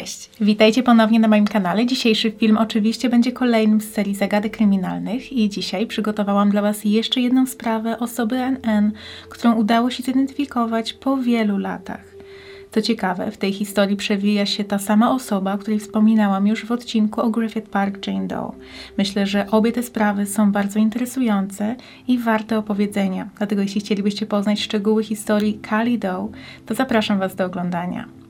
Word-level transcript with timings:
Cześć, 0.00 0.30
witajcie 0.40 0.82
ponownie 0.82 1.20
na 1.20 1.28
moim 1.28 1.44
kanale. 1.44 1.86
Dzisiejszy 1.86 2.30
film 2.30 2.56
oczywiście 2.56 3.08
będzie 3.08 3.32
kolejnym 3.32 3.80
z 3.80 3.92
serii 3.92 4.14
zagadek 4.14 4.56
kryminalnych 4.56 5.32
i 5.32 5.48
dzisiaj 5.48 5.86
przygotowałam 5.86 6.50
dla 6.50 6.62
Was 6.62 6.84
jeszcze 6.84 7.20
jedną 7.20 7.46
sprawę 7.46 7.98
osoby 7.98 8.36
NN, 8.36 8.92
którą 9.28 9.54
udało 9.54 9.90
się 9.90 10.02
zidentyfikować 10.02 10.92
po 10.92 11.16
wielu 11.16 11.58
latach. 11.58 12.04
Co 12.70 12.82
ciekawe, 12.82 13.30
w 13.30 13.36
tej 13.36 13.52
historii 13.52 13.96
przewija 13.96 14.46
się 14.46 14.64
ta 14.64 14.78
sama 14.78 15.10
osoba, 15.10 15.54
o 15.54 15.58
której 15.58 15.80
wspominałam 15.80 16.46
już 16.46 16.66
w 16.66 16.72
odcinku 16.72 17.20
o 17.20 17.30
Griffith 17.30 17.70
Park 17.70 18.06
Jane 18.06 18.26
Doe. 18.26 18.52
Myślę, 18.98 19.26
że 19.26 19.46
obie 19.50 19.72
te 19.72 19.82
sprawy 19.82 20.26
są 20.26 20.52
bardzo 20.52 20.78
interesujące 20.78 21.76
i 22.08 22.18
warte 22.18 22.58
opowiedzenia, 22.58 23.28
dlatego 23.38 23.62
jeśli 23.62 23.80
chcielibyście 23.80 24.26
poznać 24.26 24.60
szczegóły 24.60 25.04
historii 25.04 25.60
Cali 25.70 25.98
Doe, 25.98 26.28
to 26.66 26.74
zapraszam 26.74 27.18
Was 27.18 27.34
do 27.34 27.44
oglądania. 27.44 28.25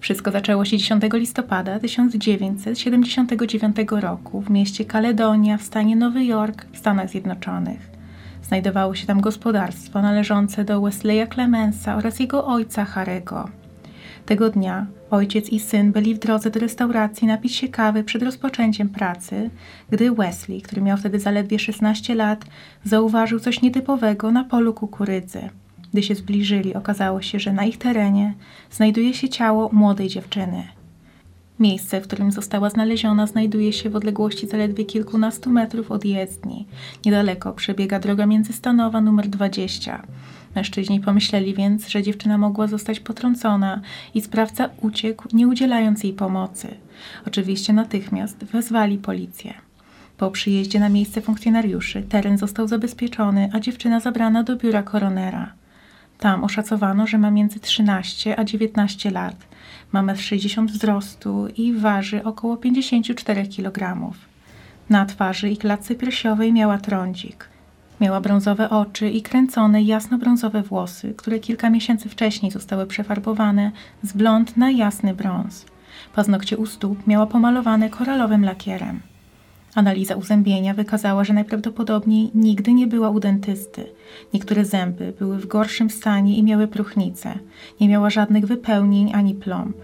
Wszystko 0.00 0.30
zaczęło 0.30 0.64
się 0.64 0.78
10 0.78 1.02
listopada 1.12 1.78
1979 1.78 3.76
roku 3.90 4.40
w 4.40 4.50
mieście 4.50 4.84
Kaledonia 4.84 5.58
w 5.58 5.62
stanie 5.62 5.96
Nowy 5.96 6.24
Jork 6.24 6.66
w 6.72 6.78
Stanach 6.78 7.10
Zjednoczonych. 7.10 7.90
Znajdowało 8.42 8.94
się 8.94 9.06
tam 9.06 9.20
gospodarstwo 9.20 10.02
należące 10.02 10.64
do 10.64 10.80
Wesleya 10.80 11.26
Clemensa 11.34 11.96
oraz 11.96 12.20
jego 12.20 12.46
ojca 12.46 12.84
Harego. 12.84 13.48
Tego 14.26 14.50
dnia 14.50 14.86
ojciec 15.10 15.48
i 15.48 15.60
syn 15.60 15.92
byli 15.92 16.14
w 16.14 16.18
drodze 16.18 16.50
do 16.50 16.60
restauracji 16.60 17.28
napić 17.28 17.54
się 17.54 17.68
kawy 17.68 18.04
przed 18.04 18.22
rozpoczęciem 18.22 18.88
pracy, 18.88 19.50
gdy 19.90 20.12
Wesley, 20.12 20.62
który 20.62 20.82
miał 20.82 20.96
wtedy 20.96 21.20
zaledwie 21.20 21.58
16 21.58 22.14
lat, 22.14 22.44
zauważył 22.84 23.40
coś 23.40 23.62
nietypowego 23.62 24.30
na 24.30 24.44
polu 24.44 24.74
kukurydzy. 24.74 25.48
Gdy 25.96 26.02
się 26.02 26.14
zbliżyli, 26.14 26.74
okazało 26.74 27.22
się, 27.22 27.40
że 27.40 27.52
na 27.52 27.64
ich 27.64 27.78
terenie 27.78 28.34
znajduje 28.70 29.14
się 29.14 29.28
ciało 29.28 29.70
młodej 29.72 30.08
dziewczyny. 30.08 30.68
Miejsce, 31.58 32.00
w 32.00 32.04
którym 32.04 32.32
została 32.32 32.70
znaleziona, 32.70 33.26
znajduje 33.26 33.72
się 33.72 33.90
w 33.90 33.96
odległości 33.96 34.46
zaledwie 34.46 34.84
kilkunastu 34.84 35.50
metrów 35.50 35.90
od 35.90 36.04
jezdni. 36.04 36.66
Niedaleko 37.04 37.52
przebiega 37.52 37.98
droga 38.00 38.26
międzystanowa 38.26 39.00
numer 39.00 39.28
20. 39.28 40.02
Mężczyźni 40.56 41.00
pomyśleli 41.00 41.54
więc, 41.54 41.88
że 41.88 42.02
dziewczyna 42.02 42.38
mogła 42.38 42.66
zostać 42.66 43.00
potrącona 43.00 43.80
i 44.14 44.20
sprawca 44.20 44.68
uciekł, 44.80 45.28
nie 45.32 45.48
udzielając 45.48 46.04
jej 46.04 46.12
pomocy. 46.12 46.68
Oczywiście 47.26 47.72
natychmiast 47.72 48.44
wezwali 48.44 48.98
policję. 48.98 49.54
Po 50.16 50.30
przyjeździe 50.30 50.80
na 50.80 50.88
miejsce 50.88 51.20
funkcjonariuszy 51.20 52.02
teren 52.02 52.38
został 52.38 52.68
zabezpieczony, 52.68 53.50
a 53.52 53.60
dziewczyna 53.60 54.00
zabrana 54.00 54.42
do 54.42 54.56
biura 54.56 54.82
koronera. 54.82 55.52
Tam 56.18 56.44
oszacowano, 56.44 57.06
że 57.06 57.18
ma 57.18 57.30
między 57.30 57.60
13 57.60 58.38
a 58.38 58.44
19 58.44 59.10
lat. 59.10 59.36
Ma 59.92 60.02
1,60 60.02 60.58
m 60.58 60.66
wzrostu 60.66 61.48
i 61.56 61.72
waży 61.72 62.24
około 62.24 62.56
54 62.56 63.48
kg. 63.48 64.10
Na 64.90 65.06
twarzy 65.06 65.50
i 65.50 65.56
klatce 65.56 65.94
piersiowej 65.94 66.52
miała 66.52 66.78
trądzik. 66.78 67.48
Miała 68.00 68.20
brązowe 68.20 68.70
oczy 68.70 69.10
i 69.10 69.22
kręcone 69.22 69.82
jasno-brązowe 69.82 70.62
włosy, 70.62 71.14
które 71.16 71.38
kilka 71.38 71.70
miesięcy 71.70 72.08
wcześniej 72.08 72.52
zostały 72.52 72.86
przefarbowane 72.86 73.70
z 74.02 74.12
blond 74.12 74.56
na 74.56 74.70
jasny 74.70 75.14
brąz. 75.14 75.66
Paznokcie 76.14 76.56
u 76.56 76.66
stóp 76.66 77.06
miała 77.06 77.26
pomalowane 77.26 77.90
koralowym 77.90 78.44
lakierem. 78.44 79.00
Analiza 79.76 80.16
uzębienia 80.16 80.74
wykazała, 80.74 81.24
że 81.24 81.32
najprawdopodobniej 81.32 82.30
nigdy 82.34 82.72
nie 82.72 82.86
była 82.86 83.10
u 83.10 83.20
dentysty. 83.20 83.86
Niektóre 84.34 84.64
zęby 84.64 85.12
były 85.18 85.38
w 85.38 85.46
gorszym 85.46 85.90
stanie 85.90 86.36
i 86.36 86.42
miały 86.42 86.68
próchnicę. 86.68 87.38
Nie 87.80 87.88
miała 87.88 88.10
żadnych 88.10 88.46
wypełnień 88.46 89.12
ani 89.14 89.34
plomb. 89.34 89.76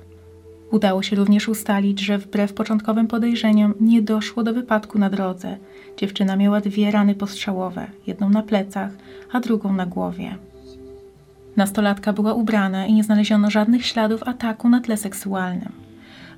Udało 0.70 1.02
się 1.02 1.16
również 1.16 1.48
ustalić, 1.48 2.00
że 2.00 2.18
wbrew 2.18 2.52
początkowym 2.52 3.06
podejrzeniom 3.06 3.74
nie 3.80 4.02
doszło 4.02 4.42
do 4.42 4.54
wypadku 4.54 4.98
na 4.98 5.10
drodze. 5.10 5.56
Dziewczyna 5.96 6.36
miała 6.36 6.60
dwie 6.60 6.90
rany 6.90 7.14
postrzałowe, 7.14 7.86
jedną 8.06 8.30
na 8.30 8.42
plecach, 8.42 8.90
a 9.32 9.40
drugą 9.40 9.72
na 9.72 9.86
głowie. 9.86 10.36
Nastolatka 11.56 12.12
była 12.12 12.34
ubrana 12.34 12.86
i 12.86 12.94
nie 12.94 13.04
znaleziono 13.04 13.50
żadnych 13.50 13.86
śladów 13.86 14.22
ataku 14.22 14.68
na 14.68 14.80
tle 14.80 14.96
seksualnym. 14.96 15.91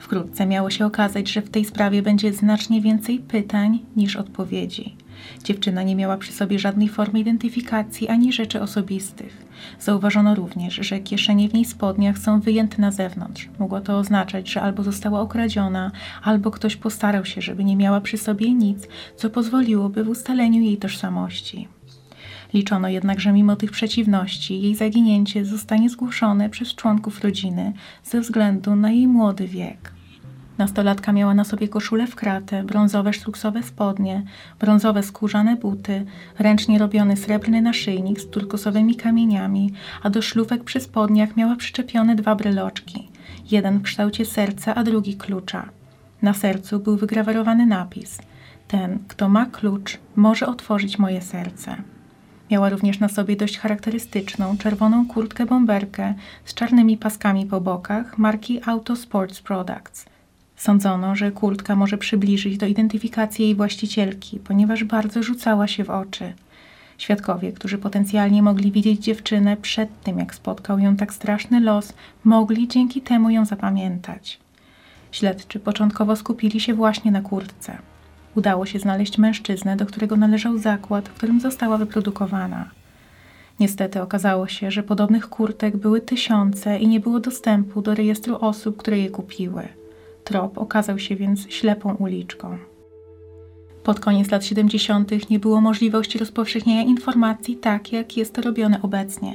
Wkrótce 0.04 0.47
miało 0.47 0.70
się 0.70 0.87
okazać, 0.87 1.32
że 1.32 1.42
w 1.42 1.50
tej 1.50 1.65
sprawie 1.65 2.03
będzie 2.03 2.32
znacznie 2.32 2.81
więcej 2.81 3.19
pytań 3.19 3.78
niż 3.97 4.16
odpowiedzi. 4.16 4.97
Dziewczyna 5.44 5.82
nie 5.82 5.97
miała 5.97 6.16
przy 6.16 6.32
sobie 6.32 6.59
żadnej 6.59 6.88
formy 6.88 7.20
identyfikacji 7.20 8.09
ani 8.09 8.32
rzeczy 8.32 8.60
osobistych. 8.60 9.47
Zauważono 9.81 10.34
również, 10.34 10.75
że 10.75 11.00
kieszenie 11.00 11.48
w 11.48 11.54
niej 11.54 11.65
spodniach 11.65 12.19
są 12.19 12.41
wyjęte 12.41 12.82
na 12.82 12.91
zewnątrz. 12.91 13.48
Mogło 13.59 13.81
to 13.81 13.98
oznaczać, 13.98 14.50
że 14.50 14.62
albo 14.62 14.82
została 14.82 15.20
okradziona, 15.20 15.91
albo 16.22 16.50
ktoś 16.50 16.76
postarał 16.76 17.25
się, 17.25 17.41
żeby 17.41 17.65
nie 17.65 17.76
miała 17.76 18.00
przy 18.00 18.19
sobie 18.19 18.54
nic, 18.54 18.88
co 19.16 19.31
pozwoliłoby 19.31 20.04
w 20.04 20.09
ustaleniu 20.09 20.62
jej 20.62 20.76
tożsamości. 20.76 21.69
Liczono 22.54 22.88
jednak, 22.88 23.21
że 23.21 23.32
mimo 23.32 23.56
tych 23.56 23.71
przeciwności 23.71 24.62
jej 24.62 24.75
zaginięcie 24.75 25.44
zostanie 25.44 25.91
zgłoszone 25.91 26.50
przez 26.50 26.75
członków 26.75 27.21
rodziny 27.21 27.72
ze 28.04 28.21
względu 28.21 28.76
na 28.76 28.91
jej 28.91 29.09
młody 29.09 29.48
wiek. 29.48 29.94
Nastolatka 30.59 31.12
miała 31.12 31.34
na 31.34 31.44
sobie 31.44 31.69
koszulę 31.69 32.06
w 32.06 32.15
kratę, 32.15 32.62
brązowe 32.62 33.12
sztruksowe 33.12 33.62
spodnie, 33.62 34.22
brązowe 34.60 35.03
skórzane 35.03 35.56
buty, 35.56 36.04
ręcznie 36.38 36.78
robiony 36.78 37.16
srebrny 37.16 37.62
naszyjnik 37.62 38.20
z 38.20 38.31
turkosowymi 38.31 38.97
kamieniami, 38.97 39.72
a 40.03 40.10
do 40.10 40.22
szlufek 40.22 40.65
przy 40.65 40.81
spodniach 40.81 41.37
miała 41.37 41.56
przyczepione 41.56 42.15
dwa 42.16 42.34
bryloczki, 42.34 43.09
jeden 43.50 43.78
w 43.78 43.82
kształcie 43.82 44.25
serca, 44.25 44.75
a 44.75 44.84
drugi 44.84 45.16
klucza. 45.16 45.69
Na 46.22 46.34
sercu 46.34 46.78
był 46.78 46.97
wygrawerowany 46.97 47.66
napis: 47.66 48.19
Ten, 48.69 48.98
kto 49.09 49.28
ma 49.28 49.47
klucz, 49.47 49.98
może 50.16 50.47
otworzyć 50.47 50.98
moje 50.98 51.22
serce. 51.22 51.76
Miała 52.50 52.69
również 52.69 53.00
na 53.00 53.09
sobie 53.09 53.36
dość 53.36 53.59
charakterystyczną 53.59 54.56
czerwoną 54.59 55.06
kurtkę 55.06 55.47
bomberkę 55.47 56.15
z 56.44 56.54
czarnymi 56.54 56.97
paskami 56.97 57.47
po 57.47 57.60
bokach 57.60 58.19
marki 58.19 58.60
Auto 58.66 58.97
Sports 58.97 59.41
Products. 59.41 60.13
Sądzono, 60.64 61.16
że 61.16 61.30
kurtka 61.30 61.76
może 61.76 61.98
przybliżyć 61.98 62.58
do 62.58 62.66
identyfikacji 62.66 63.44
jej 63.44 63.54
właścicielki, 63.54 64.38
ponieważ 64.38 64.84
bardzo 64.84 65.22
rzucała 65.22 65.66
się 65.66 65.84
w 65.84 65.91
oczy. 65.91 66.32
Świadkowie, 66.98 67.52
którzy 67.52 67.78
potencjalnie 67.78 68.42
mogli 68.42 68.72
widzieć 68.72 69.00
dziewczynę 69.00 69.56
przed 69.56 70.03
tym, 70.03 70.19
jak 70.19 70.34
spotkał 70.34 70.78
ją 70.78 70.97
tak 70.97 71.14
straszny 71.14 71.60
los, 71.60 71.92
mogli 72.24 72.69
dzięki 72.69 73.00
temu 73.00 73.30
ją 73.30 73.44
zapamiętać. 73.44 74.38
Śledczy 75.12 75.60
początkowo 75.60 76.16
skupili 76.16 76.60
się 76.60 76.74
właśnie 76.74 77.10
na 77.10 77.20
kurtce. 77.20 77.78
Udało 78.34 78.66
się 78.66 78.78
znaleźć 78.78 79.19
mężczyznę, 79.19 79.76
do 79.76 79.86
którego 79.86 80.16
należał 80.16 80.58
zakład, 80.58 81.08
w 81.08 81.14
którym 81.14 81.41
została 81.41 81.78
wyprodukowana. 81.78 82.70
Niestety 83.60 84.03
okazało 84.03 84.48
się, 84.48 84.70
że 84.70 84.82
podobnych 84.82 85.28
kurtek 85.28 85.76
były 85.76 86.00
tysiące 86.00 86.78
i 86.78 86.88
nie 86.88 87.00
było 87.00 87.20
dostępu 87.20 87.82
do 87.82 87.94
rejestru 87.94 88.36
osób, 88.36 88.76
które 88.76 88.98
je 88.98 89.10
kupiły. 89.10 89.84
Trop 90.24 90.58
okazał 90.58 90.98
się 90.98 91.16
więc 91.16 91.50
ślepą 91.50 91.94
uliczką. 91.94 92.58
Pod 93.84 94.00
koniec 94.00 94.30
lat 94.30 94.44
70. 94.44 95.30
nie 95.30 95.38
było 95.38 95.60
możliwości 95.60 96.18
rozpowszechniania 96.18 96.82
informacji 96.82 97.56
tak, 97.56 97.92
jak 97.92 98.16
jest 98.16 98.34
to 98.34 98.42
robione 98.42 98.82
obecnie. 98.82 99.34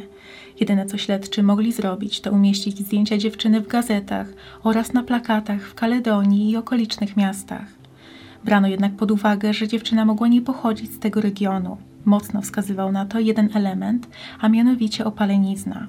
Jedyne 0.60 0.86
co 0.86 0.98
śledczy 0.98 1.44
mogli 1.44 1.72
zrobić, 1.72 2.22
to 2.22 2.32
umieścić 2.32 2.80
zdjęcia 2.80 3.18
dziewczyny 3.18 3.62
w 3.62 3.68
gazetach 3.68 4.28
oraz 4.64 4.94
na 4.94 5.04
plakatach 5.04 5.62
w 5.62 5.74
Kaledonii 5.74 6.52
i 6.52 6.58
okolicznych 6.58 7.18
miastach. 7.18 7.66
Brano 8.46 8.68
jednak 8.68 8.96
pod 8.96 9.12
uwagę, 9.12 9.54
że 9.54 9.68
dziewczyna 9.68 10.06
mogła 10.06 10.28
nie 10.28 10.42
pochodzić 10.42 10.94
z 10.94 11.00
tego 11.00 11.22
regionu. 11.22 11.78
Mocno 12.06 12.42
wskazywał 12.42 12.92
na 12.92 13.06
to 13.06 13.20
jeden 13.20 13.50
element, 13.54 14.08
a 14.40 14.50
mianowicie 14.50 15.06
opalenizna. 15.06 15.88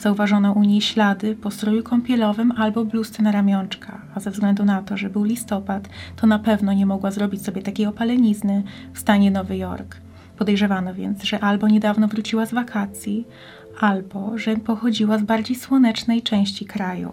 Zauważono 0.00 0.52
u 0.52 0.62
niej 0.62 0.80
ślady 0.80 1.36
po 1.36 1.50
stroju 1.50 1.82
kąpielowym 1.82 2.52
albo 2.52 2.84
bluzce 2.84 3.22
na 3.22 3.32
ramionczka, 3.32 4.00
a 4.14 4.20
ze 4.20 4.30
względu 4.30 4.64
na 4.64 4.82
to, 4.82 4.96
że 4.96 5.10
był 5.10 5.24
listopad, 5.24 5.88
to 6.16 6.26
na 6.26 6.38
pewno 6.38 6.72
nie 6.72 6.86
mogła 6.86 7.10
zrobić 7.10 7.44
sobie 7.44 7.62
takiej 7.62 7.86
opalenizny 7.86 8.62
w 8.92 8.98
stanie 8.98 9.30
Nowy 9.30 9.56
Jork. 9.56 9.96
Podejrzewano 10.38 10.94
więc, 10.94 11.22
że 11.22 11.40
albo 11.40 11.68
niedawno 11.68 12.08
wróciła 12.08 12.46
z 12.46 12.54
wakacji, 12.54 13.26
albo 13.80 14.38
że 14.38 14.56
pochodziła 14.56 15.18
z 15.18 15.22
bardziej 15.22 15.56
słonecznej 15.56 16.22
części 16.22 16.66
kraju. 16.66 17.12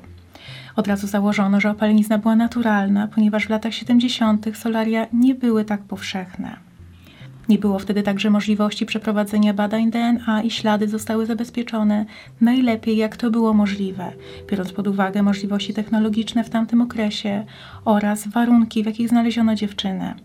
Od 0.75 0.87
razu 0.87 1.07
założono, 1.07 1.61
że 1.61 1.71
opalenizna 1.71 2.17
była 2.17 2.35
naturalna, 2.35 3.07
ponieważ 3.07 3.45
w 3.45 3.49
latach 3.49 3.73
70. 3.73 4.45
solaria 4.57 5.07
nie 5.13 5.35
były 5.35 5.65
tak 5.65 5.81
powszechne. 5.81 6.66
Nie 7.49 7.57
było 7.57 7.79
wtedy 7.79 8.03
także 8.03 8.29
możliwości 8.29 8.85
przeprowadzenia 8.85 9.53
badań 9.53 9.91
DNA 9.91 10.41
i 10.43 10.51
ślady 10.51 10.87
zostały 10.87 11.25
zabezpieczone 11.25 12.05
najlepiej 12.41 12.97
jak 12.97 13.17
to 13.17 13.31
było 13.31 13.53
możliwe, 13.53 14.11
biorąc 14.51 14.71
pod 14.71 14.87
uwagę 14.87 15.23
możliwości 15.23 15.73
technologiczne 15.73 16.43
w 16.43 16.49
tamtym 16.49 16.81
okresie 16.81 17.45
oraz 17.85 18.27
warunki, 18.27 18.83
w 18.83 18.85
jakich 18.85 19.09
znaleziono 19.09 19.55
dziewczynę. 19.55 20.15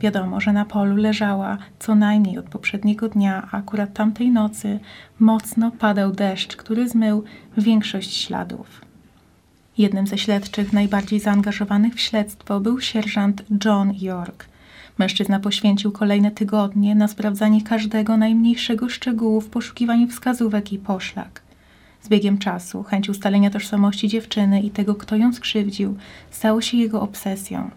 Wiadomo, 0.00 0.40
że 0.40 0.52
na 0.52 0.64
polu 0.64 0.96
leżała 0.96 1.58
co 1.78 1.94
najmniej 1.94 2.38
od 2.38 2.48
poprzedniego 2.48 3.08
dnia, 3.08 3.48
a 3.50 3.56
akurat 3.56 3.94
tamtej 3.94 4.30
nocy 4.30 4.80
mocno 5.18 5.70
padał 5.70 6.12
deszcz, 6.12 6.56
który 6.56 6.88
zmył 6.88 7.24
większość 7.58 8.16
śladów. 8.16 8.80
Jednym 9.78 10.06
ze 10.06 10.18
śledczych 10.18 10.72
najbardziej 10.72 11.20
zaangażowanych 11.20 11.94
w 11.94 12.00
śledztwo 12.00 12.60
był 12.60 12.80
sierżant 12.80 13.44
John 13.64 13.92
York. 14.00 14.53
Mężczyzna 14.98 15.40
poświęcił 15.40 15.92
kolejne 15.92 16.30
tygodnie 16.30 16.94
na 16.94 17.08
sprawdzanie 17.08 17.62
każdego 17.62 18.16
najmniejszego 18.16 18.88
szczegółu 18.88 19.40
w 19.40 19.48
poszukiwaniu 19.48 20.08
wskazówek 20.08 20.72
i 20.72 20.78
poszlak. 20.78 21.42
Z 22.02 22.08
biegiem 22.08 22.38
czasu 22.38 22.82
chęć 22.82 23.08
ustalenia 23.08 23.50
tożsamości 23.50 24.08
dziewczyny 24.08 24.60
i 24.60 24.70
tego, 24.70 24.94
kto 24.94 25.16
ją 25.16 25.32
skrzywdził, 25.32 25.96
stało 26.30 26.60
się 26.60 26.76
jego 26.76 27.02
obsesją. 27.02 27.70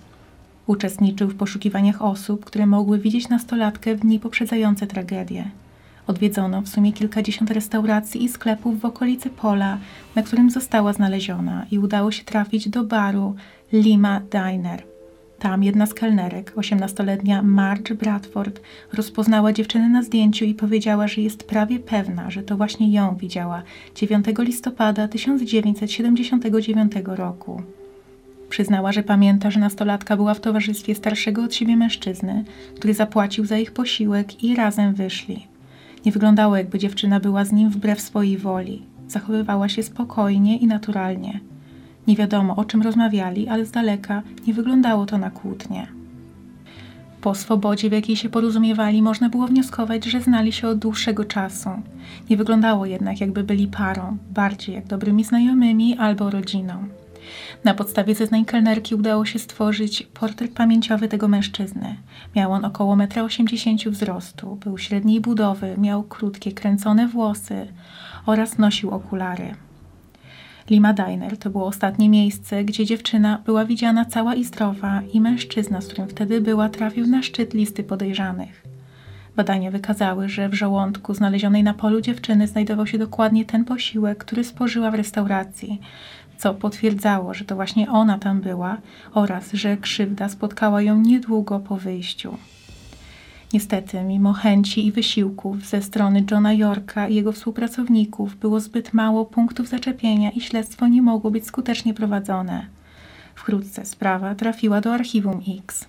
Uczestniczył 0.68 1.30
w 1.30 1.36
poszukiwaniach 1.36 2.02
osób, 2.02 2.46
które 2.46 2.66
mogły 2.66 3.00
widzieć 3.00 3.30
nastolatkę 3.30 3.96
w 3.96 4.00
dni 4.00 4.20
poprzedzające 4.20 4.88
tragedię. 4.88 5.52
Odwiedzono 6.08 6.62
w 6.62 6.70
sumie 6.70 6.94
kilkadziesiąt 6.94 7.52
restauracji 7.52 8.24
i 8.24 8.30
sklepów 8.30 8.80
w 8.80 8.86
okolicy 8.86 9.30
pola, 9.30 9.78
na 10.16 10.24
którym 10.24 10.50
została 10.50 10.94
znaleziona 10.94 11.66
i 11.72 11.80
udało 11.80 12.12
się 12.12 12.24
trafić 12.24 12.70
do 12.70 12.84
baru 12.84 13.36
Lima 13.74 14.22
Diner. 14.32 14.97
Tam 15.40 15.64
jedna 15.64 15.86
z 15.86 15.94
kelnerek, 15.94 16.54
osiemnastoletnia 16.56 17.42
Marge 17.42 17.96
Bradford, 17.96 18.62
rozpoznała 18.94 19.54
dziewczynę 19.54 19.90
na 19.90 20.04
zdjęciu 20.04 20.46
i 20.46 20.54
powiedziała, 20.54 21.08
że 21.08 21.22
jest 21.22 21.44
prawie 21.44 21.80
pewna, 21.80 22.32
że 22.32 22.44
to 22.44 22.58
właśnie 22.58 22.92
ją 22.92 23.16
widziała 23.16 23.64
9 23.96 24.26
listopada 24.40 25.08
1979 25.08 26.92
roku. 27.06 27.62
Przyznała, 28.50 28.92
że 28.92 29.04
pamięta, 29.04 29.52
że 29.52 29.60
nastolatka 29.60 30.18
była 30.18 30.34
w 30.34 30.40
towarzystwie 30.40 30.96
starszego 30.96 31.44
od 31.44 31.56
siebie 31.56 31.78
mężczyzny, 31.78 32.44
który 32.76 32.94
zapłacił 32.94 33.46
za 33.46 33.58
ich 33.58 33.72
posiłek 33.72 34.44
i 34.44 34.56
razem 34.56 34.94
wyszli. 34.94 35.48
Nie 36.06 36.12
wyglądało, 36.12 36.58
jakby 36.58 36.80
dziewczyna 36.80 37.20
była 37.20 37.46
z 37.46 37.52
nim 37.52 37.70
wbrew 37.70 38.02
swojej 38.02 38.38
woli. 38.38 38.82
Zachowywała 39.08 39.70
się 39.70 39.84
spokojnie 39.84 40.58
i 40.58 40.68
naturalnie. 40.68 41.40
Nie 42.08 42.16
wiadomo, 42.16 42.56
o 42.56 42.66
czym 42.66 42.82
rozmawiali, 42.82 43.48
ale 43.48 43.66
z 43.66 43.72
daleka 43.72 44.22
nie 44.48 44.54
wyglądało 44.54 45.06
to 45.06 45.18
na 45.18 45.30
kłótnie. 45.30 45.88
Po 47.22 47.36
swobodzie, 47.36 47.90
w 47.90 47.94
jakiej 47.94 48.16
się 48.16 48.30
porozumiewali, 48.30 49.02
można 49.02 49.30
było 49.30 49.48
wnioskować, 49.48 50.06
że 50.06 50.22
znali 50.22 50.52
się 50.52 50.68
od 50.68 50.80
dłuższego 50.80 51.26
czasu. 51.26 51.70
Nie 52.30 52.38
wyglądało 52.38 52.86
jednak, 52.86 53.22
jakby 53.22 53.44
byli 53.44 53.68
parą, 53.68 54.18
bardziej 54.34 54.76
jak 54.76 54.88
dobrymi 54.88 55.24
znajomymi 55.24 55.98
albo 55.98 56.30
rodziną. 56.30 56.88
Na 57.64 57.74
podstawie 57.74 58.16
zeznań 58.16 58.46
kelnerki 58.46 58.96
udało 58.96 59.26
się 59.26 59.40
stworzyć 59.40 60.04
portret 60.14 60.52
pamięciowy 60.52 61.08
tego 61.08 61.28
mężczyzny. 61.28 61.96
Miał 62.36 62.52
on 62.52 62.66
około 62.66 62.96
1,80 62.96 63.88
m 63.88 63.94
wzrostu, 63.94 64.56
był 64.56 64.78
średniej 64.78 65.22
budowy, 65.22 65.76
miał 65.78 66.04
krótkie, 66.04 66.52
kręcone 66.52 67.08
włosy 67.08 67.68
oraz 68.26 68.58
nosił 68.58 68.90
okulary. 68.90 69.56
Lima 70.70 70.94
Diner 70.94 71.38
to 71.38 71.50
było 71.50 71.66
ostatnie 71.66 72.10
miejsce, 72.10 72.64
gdzie 72.64 72.86
dziewczyna 72.86 73.42
była 73.46 73.66
widziana 73.66 74.06
cała 74.06 74.36
i 74.36 74.44
zdrowa 74.44 75.02
i 75.14 75.22
mężczyzna, 75.22 75.82
z 75.82 75.88
którym 75.88 76.08
wtedy 76.08 76.42
była, 76.42 76.70
trafił 76.70 77.08
na 77.08 77.24
szczyt 77.24 77.54
listy 77.54 77.84
podejrzanych. 77.84 78.64
Badania 79.36 79.72
wykazały, 79.72 80.30
że 80.30 80.50
w 80.50 80.54
żołądku 80.54 81.14
znalezionej 81.14 81.64
na 81.64 81.74
polu 81.74 82.02
dziewczyny 82.02 82.48
znajdował 82.48 82.88
się 82.88 82.98
dokładnie 82.98 83.46
ten 83.46 83.66
posiłek, 83.66 84.18
który 84.18 84.44
spożyła 84.44 84.92
w 84.92 84.96
restauracji, 84.96 85.82
co 86.38 86.54
potwierdzało, 86.54 87.34
że 87.34 87.46
to 87.46 87.56
właśnie 87.56 87.92
ona 87.92 88.20
tam 88.20 88.42
była 88.42 88.78
oraz 89.14 89.52
że 89.54 89.78
krzywda 89.78 90.30
spotkała 90.30 90.82
ją 90.82 91.02
niedługo 91.02 91.60
po 91.60 91.78
wyjściu. 91.78 92.38
Niestety, 93.54 94.04
mimo 94.04 94.34
chęci 94.34 94.88
i 94.88 94.92
wysiłków 94.92 95.66
ze 95.66 95.82
strony 95.82 96.24
Johna 96.32 96.54
Yorka 96.54 97.08
i 97.08 97.16
jego 97.16 97.32
współpracowników, 97.32 98.36
było 98.36 98.60
zbyt 98.60 98.94
mało 98.94 99.26
punktów 99.26 99.68
zaczepienia 99.68 100.32
i 100.32 100.42
śledztwo 100.42 100.88
nie 100.88 101.02
mogło 101.02 101.32
być 101.32 101.46
skutecznie 101.46 101.94
prowadzone. 101.94 102.66
Wkrótce 103.36 103.86
sprawa 103.86 104.36
trafiła 104.36 104.82
do 104.82 104.94
archiwum 104.94 105.42
X. 105.60 105.86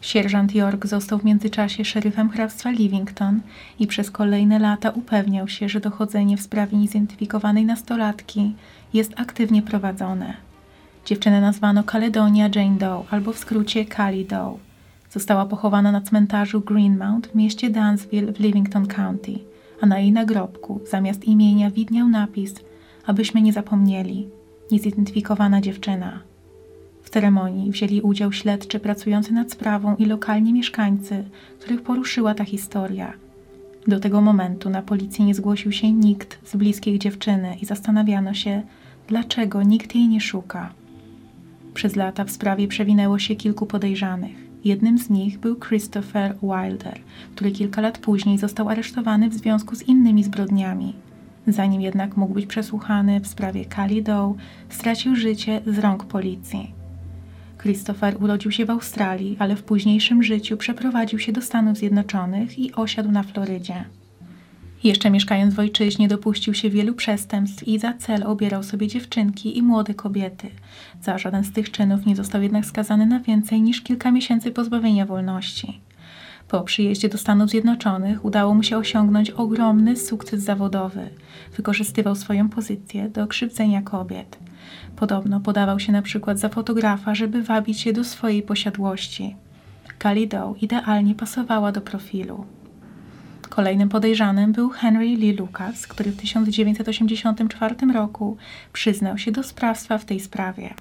Sierżant 0.00 0.54
York 0.54 0.86
został 0.86 1.18
w 1.18 1.24
międzyczasie 1.24 1.84
szeryfem 1.84 2.30
hrabstwa 2.30 2.70
Livington 2.70 3.40
i 3.78 3.86
przez 3.86 4.10
kolejne 4.10 4.58
lata 4.58 4.90
upewniał 4.90 5.48
się, 5.48 5.68
że 5.68 5.80
dochodzenie 5.80 6.36
w 6.36 6.42
sprawie 6.42 6.78
niezidentyfikowanej 6.78 7.64
nastolatki 7.64 8.54
jest 8.94 9.12
aktywnie 9.16 9.62
prowadzone. 9.62 10.34
Dziewczynę 11.06 11.40
nazwano 11.40 11.82
Caledonia 11.82 12.48
Jane 12.54 12.78
Doe, 12.78 13.04
albo 13.10 13.32
w 13.32 13.38
skrócie 13.38 13.86
Cali 13.86 14.24
Doe. 14.24 14.65
Została 15.16 15.46
pochowana 15.46 15.92
na 15.92 16.00
cmentarzu 16.00 16.60
Greenmount 16.60 17.26
w 17.26 17.34
mieście 17.34 17.70
Dansville 17.70 18.32
w 18.32 18.40
Livington 18.40 18.86
County, 18.86 19.38
a 19.80 19.86
na 19.86 19.98
jej 19.98 20.12
nagrobku 20.12 20.80
zamiast 20.90 21.24
imienia 21.24 21.70
widniał 21.70 22.08
napis 22.08 22.54
abyśmy 23.06 23.42
nie 23.42 23.52
zapomnieli, 23.52 24.28
niezidentyfikowana 24.70 25.60
dziewczyna. 25.60 26.20
W 27.02 27.10
ceremonii 27.10 27.70
wzięli 27.70 28.00
udział 28.00 28.32
śledczy 28.32 28.80
pracujący 28.80 29.32
nad 29.32 29.52
sprawą 29.52 29.96
i 29.96 30.06
lokalni 30.06 30.52
mieszkańcy, 30.52 31.24
których 31.60 31.82
poruszyła 31.82 32.34
ta 32.34 32.44
historia. 32.44 33.12
Do 33.86 34.00
tego 34.00 34.20
momentu 34.20 34.70
na 34.70 34.82
policji 34.82 35.24
nie 35.24 35.34
zgłosił 35.34 35.72
się 35.72 35.92
nikt 35.92 36.48
z 36.48 36.56
bliskich 36.56 36.98
dziewczyny 36.98 37.56
i 37.62 37.66
zastanawiano 37.66 38.34
się, 38.34 38.62
dlaczego 39.08 39.62
nikt 39.62 39.94
jej 39.94 40.08
nie 40.08 40.20
szuka. 40.20 40.72
Przez 41.74 41.96
lata 41.96 42.24
w 42.24 42.30
sprawie 42.30 42.68
przewinęło 42.68 43.18
się 43.18 43.36
kilku 43.36 43.66
podejrzanych. 43.66 44.45
Jednym 44.66 44.98
z 44.98 45.10
nich 45.10 45.38
był 45.38 45.56
Christopher 45.56 46.36
Wilder, 46.42 46.98
który 47.34 47.50
kilka 47.50 47.80
lat 47.80 47.98
później 47.98 48.38
został 48.38 48.68
aresztowany 48.68 49.28
w 49.28 49.34
związku 49.34 49.74
z 49.74 49.82
innymi 49.82 50.24
zbrodniami. 50.24 50.94
Zanim 51.46 51.80
jednak 51.80 52.16
mógł 52.16 52.34
być 52.34 52.46
przesłuchany 52.46 53.20
w 53.20 53.26
sprawie 53.26 53.64
Cali 53.64 54.02
Doe, 54.02 54.34
stracił 54.68 55.16
życie 55.16 55.60
z 55.66 55.78
rąk 55.78 56.04
policji. 56.04 56.70
Christopher 57.62 58.22
urodził 58.22 58.50
się 58.50 58.66
w 58.66 58.70
Australii, 58.70 59.36
ale 59.38 59.56
w 59.56 59.62
późniejszym 59.62 60.22
życiu 60.22 60.56
przeprowadził 60.56 61.18
się 61.18 61.32
do 61.32 61.42
Stanów 61.42 61.78
Zjednoczonych 61.78 62.58
i 62.58 62.72
osiadł 62.72 63.10
na 63.10 63.22
Florydzie. 63.22 63.84
Jeszcze 64.84 65.10
mieszkając 65.10 65.54
w 65.54 65.58
ojczyźnie 65.58 66.08
dopuścił 66.08 66.54
się 66.54 66.70
wielu 66.70 66.94
przestępstw 66.94 67.68
i 67.68 67.78
za 67.78 67.94
cel 67.94 68.22
obierał 68.22 68.62
sobie 68.62 68.86
dziewczynki 68.86 69.58
i 69.58 69.62
młode 69.62 69.94
kobiety. 69.94 70.50
Za 71.02 71.18
żaden 71.18 71.44
z 71.44 71.52
tych 71.52 71.70
czynów 71.70 72.06
nie 72.06 72.16
został 72.16 72.42
jednak 72.42 72.66
skazany 72.66 73.06
na 73.06 73.20
więcej 73.20 73.62
niż 73.62 73.82
kilka 73.82 74.10
miesięcy 74.10 74.50
pozbawienia 74.50 75.06
wolności. 75.06 75.80
Po 76.48 76.60
przyjeździe 76.60 77.08
do 77.08 77.18
Stanów 77.18 77.50
Zjednoczonych 77.50 78.24
udało 78.24 78.54
mu 78.54 78.62
się 78.62 78.78
osiągnąć 78.78 79.30
ogromny 79.30 79.96
sukces 79.96 80.42
zawodowy. 80.42 81.08
Wykorzystywał 81.56 82.14
swoją 82.14 82.48
pozycję 82.48 83.08
do 83.08 83.26
krzywdzenia 83.26 83.82
kobiet. 83.82 84.38
Podobno 84.96 85.40
podawał 85.40 85.80
się 85.80 85.92
na 85.92 86.02
przykład 86.02 86.38
za 86.38 86.48
fotografa, 86.48 87.14
żeby 87.14 87.42
wabić 87.42 87.86
je 87.86 87.92
do 87.92 88.04
swojej 88.04 88.42
posiadłości. 88.42 89.36
Kalidow 89.98 90.62
idealnie 90.62 91.14
pasowała 91.14 91.72
do 91.72 91.80
profilu. 91.80 92.46
Kolejnym 93.56 93.88
podejrzanym 93.88 94.52
był 94.52 94.68
Henry 94.68 95.06
Lee 95.06 95.32
Lucas, 95.32 95.86
który 95.86 96.10
w 96.10 96.16
1984 96.16 97.74
roku 97.94 98.36
przyznał 98.72 99.18
się 99.18 99.32
do 99.32 99.42
sprawstwa 99.42 99.98
w 99.98 100.04
tej 100.04 100.20
sprawie. 100.20 100.74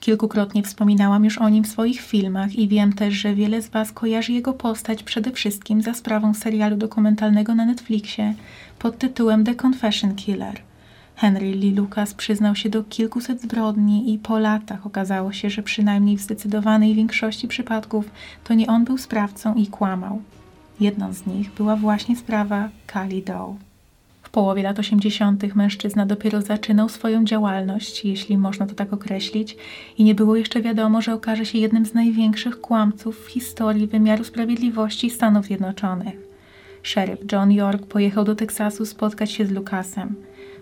Kilkukrotnie 0.00 0.62
wspominałam 0.62 1.24
już 1.24 1.38
o 1.38 1.48
nim 1.48 1.64
w 1.64 1.68
swoich 1.68 2.00
filmach 2.00 2.58
i 2.58 2.68
wiem 2.68 2.92
też, 2.92 3.14
że 3.14 3.34
wiele 3.34 3.62
z 3.62 3.68
Was 3.68 3.92
kojarzy 3.92 4.32
jego 4.32 4.52
postać 4.52 5.02
przede 5.02 5.30
wszystkim 5.30 5.82
za 5.82 5.94
sprawą 5.94 6.34
serialu 6.34 6.76
dokumentalnego 6.76 7.54
na 7.54 7.64
Netflixie 7.64 8.34
pod 8.78 8.98
tytułem 8.98 9.44
The 9.44 9.54
Confession 9.66 10.14
Killer. 10.14 10.60
Henry 11.16 11.50
Lee 11.54 11.74
Lucas 11.74 12.14
przyznał 12.14 12.54
się 12.56 12.68
do 12.68 12.84
kilkuset 12.84 13.42
zbrodni 13.42 14.14
i 14.14 14.18
po 14.18 14.38
latach 14.38 14.86
okazało 14.86 15.32
się, 15.32 15.50
że 15.50 15.62
przynajmniej 15.62 16.16
w 16.16 16.22
zdecydowanej 16.22 16.94
większości 16.94 17.48
przypadków 17.48 18.10
to 18.44 18.54
nie 18.54 18.66
on 18.66 18.84
był 18.84 18.98
sprawcą 18.98 19.54
i 19.54 19.66
kłamał. 19.66 20.22
Jedną 20.80 21.12
z 21.12 21.26
nich 21.26 21.52
była 21.52 21.76
właśnie 21.76 22.16
sprawa 22.16 22.68
Kali 22.86 23.22
Doe. 23.22 23.56
W 24.22 24.30
połowie 24.30 24.62
lat 24.62 24.78
80. 24.78 25.54
mężczyzna 25.54 26.06
dopiero 26.06 26.42
zaczynał 26.42 26.88
swoją 26.88 27.24
działalność, 27.24 28.04
jeśli 28.04 28.38
można 28.38 28.66
to 28.66 28.74
tak 28.74 28.92
określić, 28.92 29.56
i 29.98 30.04
nie 30.04 30.14
było 30.14 30.36
jeszcze 30.36 30.62
wiadomo, 30.62 31.02
że 31.02 31.14
okaże 31.14 31.46
się 31.46 31.58
jednym 31.58 31.86
z 31.86 31.94
największych 31.94 32.60
kłamców 32.60 33.24
w 33.26 33.28
historii 33.28 33.86
wymiaru 33.86 34.24
sprawiedliwości 34.24 35.10
Stanów 35.10 35.46
Zjednoczonych. 35.46 36.16
Szeryf 36.82 37.18
John 37.32 37.52
York 37.52 37.86
pojechał 37.86 38.24
do 38.24 38.34
Teksasu 38.34 38.86
spotkać 38.86 39.30
się 39.30 39.46
z 39.46 39.50
Lukasem. 39.50 40.14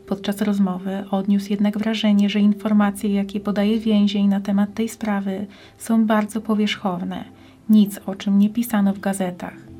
Podczas 0.06 0.40
rozmowy 0.40 1.04
odniósł 1.10 1.46
jednak 1.50 1.78
wrażenie, 1.78 2.30
że 2.30 2.40
informacje, 2.40 3.14
jakie 3.14 3.40
podaje 3.40 3.80
więzień 3.80 4.28
na 4.28 4.40
temat 4.40 4.74
tej 4.74 4.88
sprawy, 4.88 5.46
są 5.78 6.06
bardzo 6.06 6.40
powierzchowne. 6.40 7.24
Nic 7.68 8.00
o 8.06 8.14
czym 8.14 8.38
nie 8.38 8.50
pisano 8.50 8.94
w 8.94 9.00
gazetach. 9.00 9.71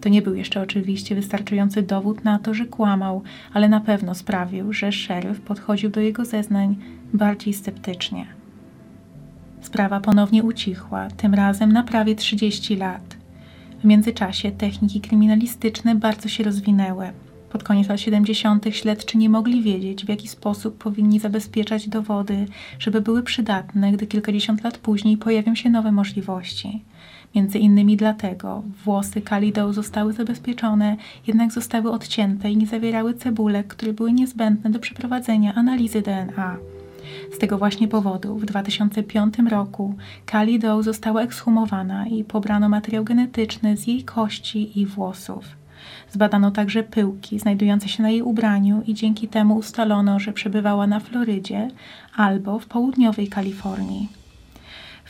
To 0.00 0.08
nie 0.08 0.22
był 0.22 0.34
jeszcze 0.34 0.62
oczywiście 0.62 1.14
wystarczający 1.14 1.82
dowód 1.82 2.24
na 2.24 2.38
to, 2.38 2.54
że 2.54 2.66
kłamał, 2.66 3.22
ale 3.52 3.68
na 3.68 3.80
pewno 3.80 4.14
sprawił, 4.14 4.72
że 4.72 4.92
szeryf 4.92 5.40
podchodził 5.40 5.90
do 5.90 6.00
jego 6.00 6.24
zeznań 6.24 6.76
bardziej 7.12 7.54
sceptycznie. 7.54 8.26
Sprawa 9.60 10.00
ponownie 10.00 10.42
ucichła, 10.42 11.08
tym 11.08 11.34
razem 11.34 11.72
na 11.72 11.82
prawie 11.82 12.14
30 12.14 12.76
lat. 12.76 13.16
W 13.80 13.84
międzyczasie 13.84 14.50
techniki 14.50 15.00
kryminalistyczne 15.00 15.94
bardzo 15.94 16.28
się 16.28 16.44
rozwinęły. 16.44 17.10
Pod 17.50 17.62
koniec 17.62 17.88
lat 17.88 18.00
70. 18.00 18.64
śledczy 18.70 19.18
nie 19.18 19.28
mogli 19.28 19.62
wiedzieć, 19.62 20.04
w 20.04 20.08
jaki 20.08 20.28
sposób 20.28 20.78
powinni 20.78 21.20
zabezpieczać 21.20 21.88
dowody, 21.88 22.46
żeby 22.78 23.00
były 23.00 23.22
przydatne, 23.22 23.92
gdy 23.92 24.06
kilkadziesiąt 24.06 24.64
lat 24.64 24.78
później 24.78 25.16
pojawią 25.16 25.54
się 25.54 25.70
nowe 25.70 25.92
możliwości. 25.92 26.84
Między 27.34 27.58
innymi 27.58 27.96
dlatego 27.96 28.62
włosy 28.84 29.20
Kalido 29.20 29.72
zostały 29.72 30.12
zabezpieczone, 30.12 30.96
jednak 31.26 31.52
zostały 31.52 31.90
odcięte 31.90 32.50
i 32.50 32.56
nie 32.56 32.66
zawierały 32.66 33.14
cebulek, 33.14 33.66
które 33.66 33.92
były 33.92 34.12
niezbędne 34.12 34.70
do 34.70 34.78
przeprowadzenia 34.78 35.54
analizy 35.54 36.02
DNA. 36.02 36.56
Z 37.32 37.38
tego 37.38 37.58
właśnie 37.58 37.88
powodu 37.88 38.36
w 38.36 38.44
2005 38.44 39.34
roku 39.50 39.94
Kali 40.26 40.58
Doe 40.58 40.82
została 40.82 41.22
ekshumowana 41.22 42.06
i 42.06 42.24
pobrano 42.24 42.68
materiał 42.68 43.04
genetyczny 43.04 43.76
z 43.76 43.86
jej 43.86 44.04
kości 44.04 44.80
i 44.80 44.86
włosów. 44.86 45.44
Zbadano 46.10 46.50
także 46.50 46.82
pyłki 46.82 47.38
znajdujące 47.38 47.88
się 47.88 48.02
na 48.02 48.10
jej 48.10 48.22
ubraniu 48.22 48.82
i 48.86 48.94
dzięki 48.94 49.28
temu 49.28 49.56
ustalono, 49.56 50.20
że 50.20 50.32
przebywała 50.32 50.86
na 50.86 51.00
Florydzie 51.00 51.68
albo 52.16 52.58
w 52.58 52.66
południowej 52.66 53.28
Kalifornii. 53.28 54.19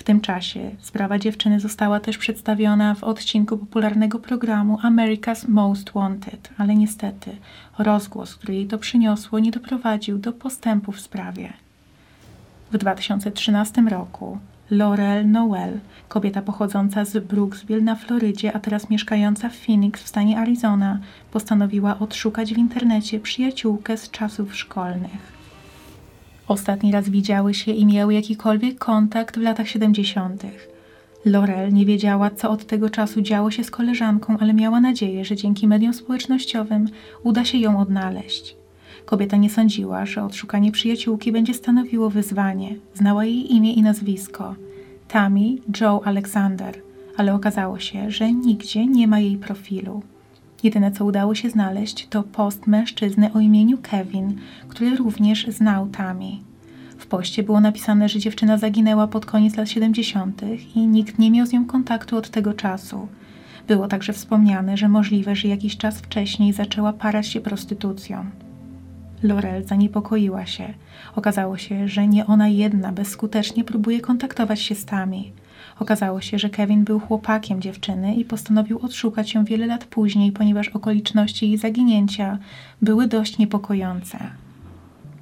W 0.00 0.04
tym 0.04 0.21
czasie 0.21 0.71
sprawa 0.78 1.19
dziewczyny 1.19 1.61
została 1.61 2.00
też 2.00 2.19
przedstawiona 2.19 2.95
w 2.95 3.04
odcinku 3.04 3.59
popularnego 3.59 4.19
programu 4.19 4.78
America's 4.83 5.49
Most 5.49 5.90
Wanted, 5.92 6.50
ale 6.59 6.75
niestety 6.75 7.37
rozgłos, 7.78 8.35
który 8.35 8.54
jej 8.54 8.66
to 8.66 8.78
przyniosło, 8.78 9.38
nie 9.38 9.50
doprowadził 9.50 10.19
do 10.19 10.33
postępu 10.33 10.92
w 10.92 11.00
sprawie. 11.00 11.52
W 12.73 12.78
2013 12.78 13.83
roku 13.83 14.38
Laurel 14.71 15.30
Noel, 15.30 15.80
kobieta 16.09 16.42
pochodząca 16.42 17.04
z 17.04 17.25
Brooksville 17.25 17.83
na 17.83 17.97
Florydzie, 17.97 18.52
a 18.52 18.61
teraz 18.61 18.90
mieszkająca 18.90 19.49
w 19.49 19.57
Phoenix 19.57 20.02
w 20.02 20.09
stanie 20.09 20.38
Arizona, 20.38 20.99
postanowiła 21.33 21.99
odszukać 21.99 22.54
w 22.54 22.59
internecie 22.59 23.21
przyjaciółkę 23.21 23.97
z 23.97 24.11
czasów 24.11 24.57
szkolnych. 24.57 25.39
Ostatni 26.50 26.92
raz 26.92 27.09
widziały 27.09 27.54
się 27.54 27.73
i 27.73 27.87
miały 27.87 28.14
jakikolwiek 28.14 28.78
kontakt 28.78 29.38
w 29.38 29.42
latach 29.42 29.69
70. 29.69 30.42
Laurel 31.25 31.73
nie 31.73 31.87
wiedziała, 31.87 32.30
co 32.30 32.50
od 32.50 32.66
tego 32.66 32.90
czasu 32.90 33.21
działo 33.21 33.50
się 33.50 33.64
z 33.64 33.71
koleżanką, 33.71 34.37
ale 34.40 34.54
miała 34.54 34.80
nadzieję, 34.80 35.25
że 35.25 35.37
dzięki 35.37 35.69
mediom 35.69 35.95
społecznościowym 35.95 36.88
uda 37.23 37.45
się 37.45 37.59
ją 37.59 37.80
odnaleźć. 37.80 38.57
Kobieta 39.04 39.37
nie 39.37 39.50
sądziła, 39.50 40.07
że 40.07 40.25
odszukanie 40.25 40.73
przyjaciółki 40.73 41.33
będzie 41.33 41.54
stanowiło 41.54 42.11
wyzwanie. 42.11 42.75
Znała 42.95 43.25
jej 43.25 43.54
imię 43.54 43.73
i 43.73 43.83
nazwisko. 43.83 44.54
Tammy 45.09 45.57
Joe 45.80 46.00
Alexander, 46.04 46.83
ale 47.16 47.35
okazało 47.35 47.78
się, 47.78 48.11
że 48.11 48.33
nigdzie 48.33 48.87
nie 48.87 49.09
ma 49.09 49.21
jej 49.21 49.37
profilu. 49.37 50.02
Jedyne, 50.62 50.92
co 50.92 51.04
udało 51.04 51.34
się 51.34 51.50
znaleźć, 51.50 52.06
to 52.08 52.22
post 52.22 52.66
mężczyzny 52.66 53.32
o 53.32 53.40
imieniu 53.40 53.78
Kevin, 53.82 54.38
który 54.68 54.96
również 54.96 55.46
znał 55.46 55.88
Tammy. 55.88 56.30
W 56.98 57.06
poście 57.06 57.42
było 57.42 57.60
napisane, 57.60 58.08
że 58.08 58.18
dziewczyna 58.18 58.58
zaginęła 58.58 59.06
pod 59.06 59.26
koniec 59.26 59.56
lat 59.56 59.68
70. 59.68 60.42
i 60.74 60.86
nikt 60.86 61.18
nie 61.18 61.30
miał 61.30 61.46
z 61.46 61.52
nią 61.52 61.64
kontaktu 61.66 62.16
od 62.16 62.30
tego 62.30 62.54
czasu. 62.54 63.08
Było 63.68 63.88
także 63.88 64.12
wspomniane, 64.12 64.76
że 64.76 64.88
możliwe, 64.88 65.36
że 65.36 65.48
jakiś 65.48 65.76
czas 65.76 65.98
wcześniej 65.98 66.52
zaczęła 66.52 66.92
parać 66.92 67.26
się 67.26 67.40
prostytucją. 67.40 68.26
Laurel 69.22 69.64
zaniepokoiła 69.64 70.46
się. 70.46 70.74
Okazało 71.16 71.56
się, 71.56 71.88
że 71.88 72.08
nie 72.08 72.26
ona 72.26 72.48
jedna 72.48 72.92
bezskutecznie 72.92 73.64
próbuje 73.64 74.00
kontaktować 74.00 74.60
się 74.60 74.74
z 74.74 74.84
Tami. 74.84 75.32
Okazało 75.80 76.20
się, 76.20 76.38
że 76.38 76.50
Kevin 76.50 76.84
był 76.84 77.00
chłopakiem 77.00 77.60
dziewczyny 77.60 78.14
i 78.14 78.25
postanowił 78.25 78.78
odszukać 78.78 79.34
ją 79.34 79.44
wiele 79.44 79.66
lat 79.66 79.84
później, 79.84 80.32
ponieważ 80.32 80.68
okoliczności 80.68 81.49
jej 81.49 81.58
zaginięcia 81.58 82.38
były 82.82 83.06
dość 83.06 83.38
niepokojące. 83.38 84.18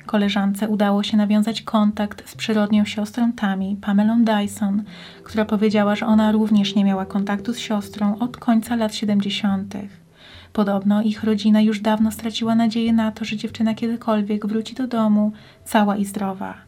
Koleżance 0.07 0.69
udało 0.69 1.03
się 1.03 1.17
nawiązać 1.17 1.63
kontakt 1.63 2.31
z 2.31 2.35
przyrodnią 2.35 2.85
siostrą 2.85 3.33
Tami, 3.33 3.77
Pamelą 3.81 4.25
Dyson, 4.25 4.83
która 5.23 5.45
powiedziała, 5.45 5.97
że 5.97 6.07
ona 6.07 6.33
również 6.33 6.75
nie 6.75 6.85
miała 6.85 7.07
kontaktu 7.07 7.53
z 7.55 7.59
siostrą 7.59 8.19
od 8.19 8.37
końca 8.37 8.77
lat 8.77 8.95
70. 8.95 9.75
Podobno 10.53 11.03
ich 11.03 11.25
rodzina 11.25 11.61
już 11.61 11.81
dawno 11.81 12.13
straciła 12.13 12.55
nadzieję 12.55 12.93
na 12.93 13.13
to, 13.13 13.25
że 13.25 13.37
dziewczyna 13.37 13.75
kiedykolwiek 13.75 14.47
wróci 14.47 14.75
do 14.75 14.87
domu 14.87 15.33
cała 15.65 15.97
i 15.97 16.05
zdrowa. 16.05 16.68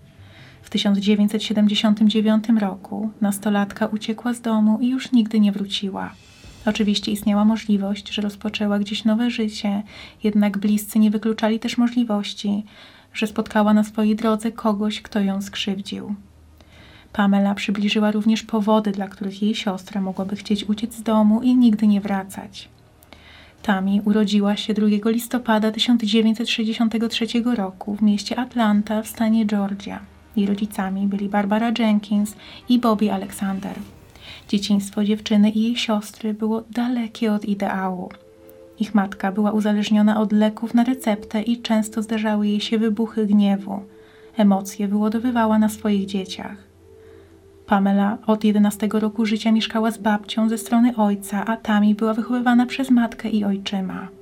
W 0.71 0.73
1979 0.73 2.45
roku 2.61 3.11
nastolatka 3.21 3.87
uciekła 3.87 4.35
z 4.35 4.41
domu 4.41 4.79
i 4.81 4.89
już 4.89 5.13
nigdy 5.13 5.41
nie 5.41 5.53
wróciła. 5.53 6.13
Oczywiście 6.67 7.13
istniała 7.13 7.45
możliwość, 7.45 8.15
że 8.15 8.23
rozpoczęła 8.23 8.79
gdzieś 8.79 9.05
nowe 9.05 9.31
życie, 9.31 9.83
jednak 10.25 10.59
bliscy 10.59 10.99
nie 10.99 11.11
wykluczali 11.11 11.59
też 11.59 11.79
możliwości, 11.79 12.65
że 13.15 13.27
spotkała 13.27 13.75
na 13.75 13.85
swojej 13.85 14.17
drodze 14.17 14.53
kogoś, 14.53 15.03
kto 15.03 15.21
ją 15.21 15.43
skrzywdził. 15.43 16.15
Pamela 17.13 17.55
przybliżyła 17.55 18.11
również 18.11 18.43
powody, 18.43 18.91
dla 18.91 19.09
których 19.09 19.43
jej 19.43 19.55
siostra 19.55 20.01
mogłaby 20.01 20.37
chcieć 20.37 20.65
uciec 20.65 20.95
z 20.95 21.03
domu 21.03 21.43
i 21.43 21.57
nigdy 21.57 21.87
nie 21.87 22.01
wracać. 22.01 22.69
Tami 23.63 24.01
urodziła 24.05 24.57
się 24.57 24.75
2 24.75 25.11
listopada 25.11 25.73
1963 25.73 27.27
roku 27.57 27.95
w 27.95 28.03
mieście 28.03 28.39
Atlanta 28.39 29.03
w 29.03 29.09
stanie 29.09 29.47
Georgia. 29.47 30.20
Jej 30.37 30.47
rodzicami 30.47 31.07
byli 31.07 31.29
Barbara 31.29 31.73
Jenkins 31.79 32.37
i 32.69 32.79
Bobby 32.79 33.13
Alexander. 33.13 33.73
Dzieciństwo 34.49 35.05
dziewczyny 35.05 35.51
i 35.51 35.63
jej 35.63 35.77
siostry 35.77 36.35
było 36.35 36.63
dalekie 36.71 37.33
od 37.33 37.45
ideału. 37.45 38.09
Ich 38.81 38.95
matka 38.95 39.33
była 39.33 39.53
uzależniona 39.53 40.21
od 40.21 40.33
leków 40.33 40.75
na 40.75 40.85
receptę 40.85 41.43
i 41.43 41.63
często 41.63 42.03
zdarzały 42.03 42.49
jej 42.49 42.61
się 42.61 42.79
wybuchy 42.79 43.27
gniewu. 43.27 43.81
Emocje 44.37 44.89
wyłodowywała 44.89 45.59
na 45.59 45.69
swoich 45.69 46.07
dzieciach. 46.07 46.57
Pamela 47.67 48.19
od 48.27 48.45
11 48.45 48.89
roku 48.93 49.27
życia 49.27 49.53
mieszkała 49.53 49.91
z 49.91 49.99
babcią 49.99 50.49
ze 50.49 50.59
strony 50.59 50.97
ojca, 50.97 51.45
a 51.47 51.57
Tami 51.57 51.95
była 51.95 52.15
wychowywana 52.15 52.67
przez 52.67 52.91
matkę 52.91 53.29
i 53.29 53.45
ojczyma. 53.45 54.20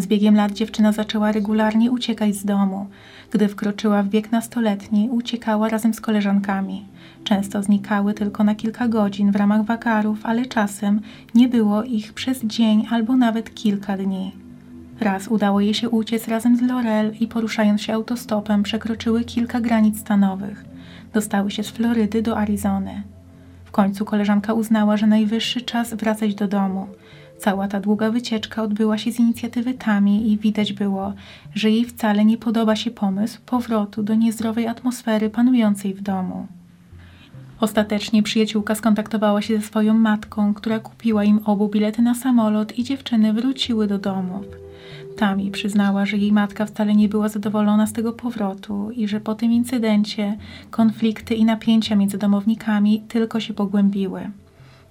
Z 0.00 0.06
biegiem 0.06 0.36
lat 0.36 0.52
dziewczyna 0.52 0.92
zaczęła 0.92 1.32
regularnie 1.32 1.90
uciekać 1.90 2.34
z 2.34 2.44
domu. 2.44 2.86
Gdy 3.30 3.48
wkroczyła 3.48 4.02
w 4.02 4.08
wiek 4.08 4.32
nastoletni, 4.32 5.08
uciekała 5.10 5.68
razem 5.68 5.94
z 5.94 6.00
koleżankami. 6.00 6.84
Często 7.24 7.62
znikały 7.62 8.14
tylko 8.14 8.44
na 8.44 8.54
kilka 8.54 8.88
godzin 8.88 9.32
w 9.32 9.36
ramach 9.36 9.64
wakarów, 9.64 10.18
ale 10.22 10.46
czasem 10.46 11.00
nie 11.34 11.48
było 11.48 11.82
ich 11.82 12.12
przez 12.12 12.44
dzień 12.44 12.86
albo 12.90 13.16
nawet 13.16 13.54
kilka 13.54 13.96
dni. 13.96 14.32
Raz 15.00 15.28
udało 15.28 15.60
jej 15.60 15.74
się 15.74 15.88
uciec 15.88 16.28
razem 16.28 16.56
z 16.56 16.62
Laurel 16.62 17.14
i 17.20 17.26
poruszając 17.26 17.82
się 17.82 17.94
autostopem 17.94 18.62
przekroczyły 18.62 19.24
kilka 19.24 19.60
granic 19.60 20.00
stanowych 20.00 20.70
dostały 21.12 21.50
się 21.50 21.62
z 21.62 21.70
Florydy 21.70 22.22
do 22.22 22.38
Arizony. 22.38 23.02
W 23.64 23.70
końcu 23.70 24.04
koleżanka 24.04 24.52
uznała, 24.52 24.96
że 24.96 25.06
najwyższy 25.06 25.60
czas 25.60 25.94
wracać 25.94 26.34
do 26.34 26.48
domu. 26.48 26.86
Cała 27.40 27.68
ta 27.68 27.80
długa 27.80 28.10
wycieczka 28.10 28.62
odbyła 28.62 28.98
się 28.98 29.12
z 29.12 29.18
inicjatywy 29.20 29.74
Tami 29.74 30.32
i 30.32 30.38
widać 30.38 30.72
było, 30.72 31.12
że 31.54 31.70
jej 31.70 31.84
wcale 31.84 32.24
nie 32.24 32.38
podoba 32.38 32.76
się 32.76 32.90
pomysł 32.90 33.40
powrotu 33.46 34.02
do 34.02 34.14
niezdrowej 34.14 34.66
atmosfery 34.66 35.30
panującej 35.30 35.94
w 35.94 36.02
domu. 36.02 36.46
Ostatecznie 37.60 38.22
przyjaciółka 38.22 38.74
skontaktowała 38.74 39.42
się 39.42 39.56
ze 39.56 39.62
swoją 39.62 39.94
matką, 39.94 40.54
która 40.54 40.78
kupiła 40.78 41.24
im 41.24 41.40
obu 41.44 41.68
bilety 41.68 42.02
na 42.02 42.14
samolot 42.14 42.78
i 42.78 42.84
dziewczyny 42.84 43.32
wróciły 43.32 43.86
do 43.86 43.98
domów. 43.98 44.46
Tami 45.16 45.50
przyznała, 45.50 46.06
że 46.06 46.16
jej 46.16 46.32
matka 46.32 46.66
wcale 46.66 46.94
nie 46.94 47.08
była 47.08 47.28
zadowolona 47.28 47.86
z 47.86 47.92
tego 47.92 48.12
powrotu 48.12 48.90
i 48.90 49.08
że 49.08 49.20
po 49.20 49.34
tym 49.34 49.52
incydencie 49.52 50.36
konflikty 50.70 51.34
i 51.34 51.44
napięcia 51.44 51.96
między 51.96 52.18
domownikami 52.18 53.02
tylko 53.08 53.40
się 53.40 53.54
pogłębiły. 53.54 54.30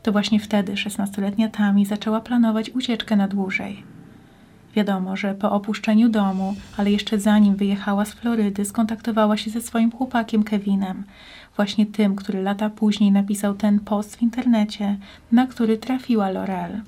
To 0.04 0.12
właśnie 0.12 0.40
wtedy 0.40 0.78
szesnastoletnia 0.78 1.50
Tami 1.50 1.86
zaczęła 1.86 2.22
planować 2.22 2.70
ucieczkę 2.70 3.16
na 3.16 3.28
dłużej. 3.28 3.84
Wiadomo, 4.76 5.16
że 5.16 5.36
po 5.36 5.52
opuszczeniu 5.52 6.10
domu, 6.10 6.56
ale 6.78 6.92
jeszcze 6.92 7.20
zanim 7.20 7.56
wyjechała 7.56 8.06
z 8.06 8.14
Florydy, 8.14 8.66
skontaktowała 8.66 9.38
się 9.38 9.52
ze 9.52 9.62
swoim 9.62 9.92
chłopakiem 9.92 10.44
Kevinem, 10.44 11.04
właśnie 11.56 11.86
tym, 11.86 12.16
który 12.16 12.42
lata 12.42 12.70
później 12.70 13.12
napisał 13.12 13.54
ten 13.54 13.80
post 13.80 14.16
w 14.16 14.22
internecie, 14.22 14.98
na 15.32 15.48
który 15.48 15.78
trafiła 15.78 16.30
Laurel. 16.30 16.82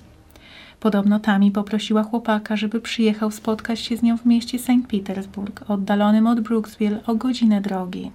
Podobno 0.79 1.19
Tami 1.19 1.51
poprosiła 1.51 2.03
chłopaka, 2.03 2.55
żeby 2.55 2.81
przyjechał 2.81 3.31
spotkać 3.31 3.79
się 3.79 3.97
z 3.97 4.03
nią 4.03 4.17
w 4.17 4.25
mieście 4.25 4.59
St. 4.59 4.87
Petersburg, 4.91 5.65
oddalonym 5.67 6.27
od 6.27 6.39
Brooksville 6.39 7.03
o 7.07 7.15
godzinę 7.15 7.61
drogi. 7.61 8.11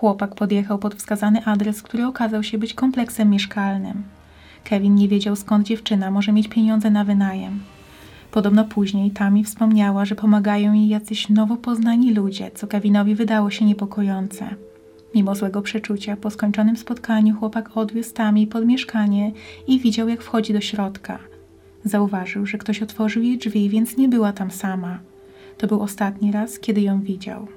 Chłopak 0.00 0.34
podjechał 0.34 0.78
pod 0.78 0.94
wskazany 0.94 1.44
adres, 1.44 1.82
który 1.82 2.06
okazał 2.06 2.42
się 2.42 2.58
być 2.58 2.74
kompleksem 2.74 3.30
mieszkalnym. 3.30 4.02
Kevin 4.64 4.94
nie 4.94 5.08
wiedział 5.08 5.36
skąd 5.36 5.66
dziewczyna 5.66 6.10
może 6.10 6.32
mieć 6.32 6.48
pieniądze 6.48 6.90
na 6.90 7.04
wynajem. 7.04 7.60
Podobno 8.30 8.64
później 8.64 9.10
Tami 9.10 9.44
wspomniała, 9.44 10.04
że 10.04 10.14
pomagają 10.14 10.72
jej 10.72 10.88
jacyś 10.88 11.28
nowo 11.28 11.56
poznani 11.56 12.14
ludzie, 12.14 12.50
co 12.54 12.66
Kevinowi 12.66 13.14
wydało 13.14 13.50
się 13.50 13.64
niepokojące. 13.64 14.48
Mimo 15.14 15.34
złego 15.34 15.62
przeczucia, 15.62 16.16
po 16.16 16.30
skończonym 16.30 16.76
spotkaniu 16.76 17.36
chłopak 17.36 17.76
odwiózł 17.76 18.14
Tami 18.14 18.46
pod 18.46 18.66
mieszkanie 18.66 19.32
i 19.66 19.80
widział, 19.80 20.08
jak 20.08 20.22
wchodzi 20.22 20.52
do 20.52 20.60
środka– 20.60 21.18
Zauważył, 21.86 22.46
że 22.46 22.58
ktoś 22.58 22.82
otworzył 22.82 23.22
jej 23.22 23.38
drzwi, 23.38 23.68
więc 23.68 23.96
nie 23.96 24.08
była 24.08 24.32
tam 24.32 24.50
sama. 24.50 24.98
To 25.58 25.66
był 25.66 25.82
ostatni 25.82 26.32
raz, 26.32 26.58
kiedy 26.58 26.80
ją 26.80 27.00
widział. 27.00 27.48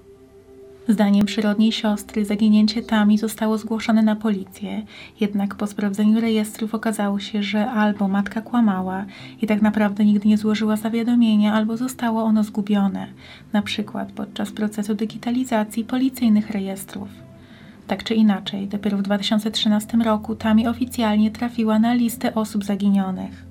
Zdaniem 0.90 1.26
przyrodniej 1.26 1.72
siostry 1.72 2.26
zaginięcie 2.26 2.82
Tami 2.82 3.18
zostało 3.18 3.58
zgłoszone 3.58 4.02
na 4.02 4.16
policję, 4.16 4.82
jednak 5.20 5.56
po 5.56 5.68
sprawdzeniu 5.68 6.22
rejestrów 6.22 6.76
okazało 6.76 7.20
się, 7.20 7.44
że 7.44 7.72
albo 7.72 8.08
matka 8.08 8.42
kłamała 8.42 9.06
i 9.42 9.48
tak 9.48 9.62
naprawdę 9.62 10.06
nigdy 10.06 10.28
nie 10.28 10.38
złożyła 10.38 10.76
zawiadomienia, 10.76 11.54
albo 11.54 11.78
zostało 11.78 12.24
ono 12.24 12.44
zgubione, 12.44 13.08
na 13.54 13.62
przykład 13.62 14.12
podczas 14.12 14.52
procesu 14.52 14.96
digitalizacji 14.96 15.84
policyjnych 15.84 16.50
rejestrów. 16.50 17.10
Tak 17.88 18.04
czy 18.04 18.14
inaczej, 18.14 18.68
dopiero 18.68 18.98
w 18.98 19.02
2013 19.02 19.98
roku 19.98 20.36
Tami 20.36 20.68
oficjalnie 20.68 21.32
trafiła 21.32 21.80
na 21.80 21.94
listę 21.94 22.36
osób 22.36 22.66
zaginionych. 22.66 23.46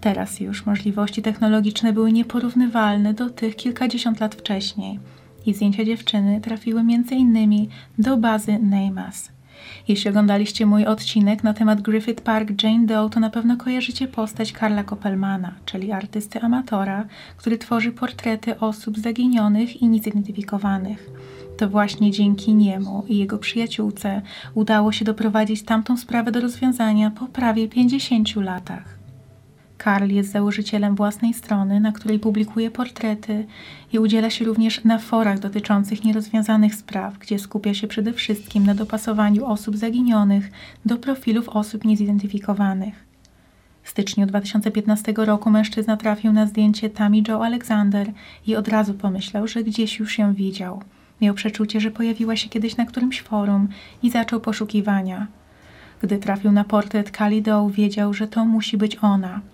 Teraz 0.00 0.40
już 0.40 0.66
możliwości 0.66 1.22
technologiczne 1.22 1.92
były 1.92 2.12
nieporównywalne 2.12 3.14
do 3.14 3.30
tych 3.30 3.56
kilkadziesiąt 3.56 4.20
lat 4.20 4.34
wcześniej– 4.34 4.98
i 5.46 5.54
zdjęcia 5.54 5.84
dziewczyny 5.84 6.40
trafiły 6.40 6.80
m.in. 6.80 7.68
do 7.98 8.16
bazy 8.16 8.58
NAMAS. 8.58 9.36
Jeśli 9.88 10.10
oglądaliście 10.10 10.66
mój 10.66 10.86
odcinek 10.86 11.44
na 11.44 11.54
temat 11.54 11.82
Griffith 11.82 12.22
Park 12.22 12.62
Jane 12.62 12.86
Doe, 12.86 13.10
to 13.10 13.20
na 13.20 13.30
pewno 13.30 13.56
kojarzycie 13.56 14.08
postać 14.08 14.52
Karla 14.52 14.84
Koppelmana, 14.84 15.54
czyli 15.64 15.92
artysty 15.92 16.40
amatora, 16.40 17.04
który 17.36 17.58
tworzy 17.58 17.92
portrety 17.92 18.60
osób 18.60 18.98
zaginionych 18.98 19.82
i 19.82 19.88
niezidentyfikowanych. 19.88 21.10
To 21.56 21.68
właśnie 21.68 22.10
dzięki 22.10 22.54
niemu 22.54 23.04
i 23.08 23.18
jego 23.18 23.38
przyjaciółce 23.38 24.22
udało 24.54 24.92
się 24.92 25.04
doprowadzić 25.04 25.62
tamtą 25.62 25.96
sprawę 25.96 26.32
do 26.32 26.40
rozwiązania 26.40 27.10
po 27.10 27.26
prawie 27.26 27.68
50 27.68 28.36
latach. 28.36 28.95
Karl 29.78 30.10
jest 30.10 30.32
założycielem 30.32 30.94
własnej 30.94 31.34
strony, 31.34 31.80
na 31.80 31.92
której 31.92 32.18
publikuje 32.18 32.70
portrety 32.70 33.46
i 33.92 33.98
udziela 33.98 34.30
się 34.30 34.44
również 34.44 34.84
na 34.84 34.98
forach 34.98 35.38
dotyczących 35.38 36.04
nierozwiązanych 36.04 36.74
spraw, 36.74 37.18
gdzie 37.18 37.38
skupia 37.38 37.74
się 37.74 37.86
przede 37.86 38.12
wszystkim 38.12 38.66
na 38.66 38.74
dopasowaniu 38.74 39.46
osób 39.46 39.76
zaginionych 39.76 40.50
do 40.84 40.96
profilów 40.96 41.48
osób 41.48 41.84
niezidentyfikowanych. 41.84 43.06
W 43.82 43.88
styczniu 43.88 44.26
2015 44.26 45.14
roku 45.16 45.50
mężczyzna 45.50 45.96
trafił 45.96 46.32
na 46.32 46.46
zdjęcie 46.46 46.90
Tammy 46.90 47.22
Joe 47.28 47.44
Alexander 47.44 48.12
i 48.46 48.56
od 48.56 48.68
razu 48.68 48.94
pomyślał, 48.94 49.48
że 49.48 49.64
gdzieś 49.64 49.98
już 49.98 50.18
ją 50.18 50.34
widział. 50.34 50.82
Miał 51.20 51.34
przeczucie, 51.34 51.80
że 51.80 51.90
pojawiła 51.90 52.36
się 52.36 52.48
kiedyś 52.48 52.76
na 52.76 52.86
którymś 52.86 53.22
forum 53.22 53.68
i 54.02 54.10
zaczął 54.10 54.40
poszukiwania. 54.40 55.26
Gdy 56.02 56.18
trafił 56.18 56.52
na 56.52 56.64
portret 56.64 57.10
Kali 57.10 57.42
Doe, 57.42 57.70
wiedział, 57.70 58.14
że 58.14 58.28
to 58.28 58.44
musi 58.44 58.76
być 58.76 58.96
ona– 59.02 59.40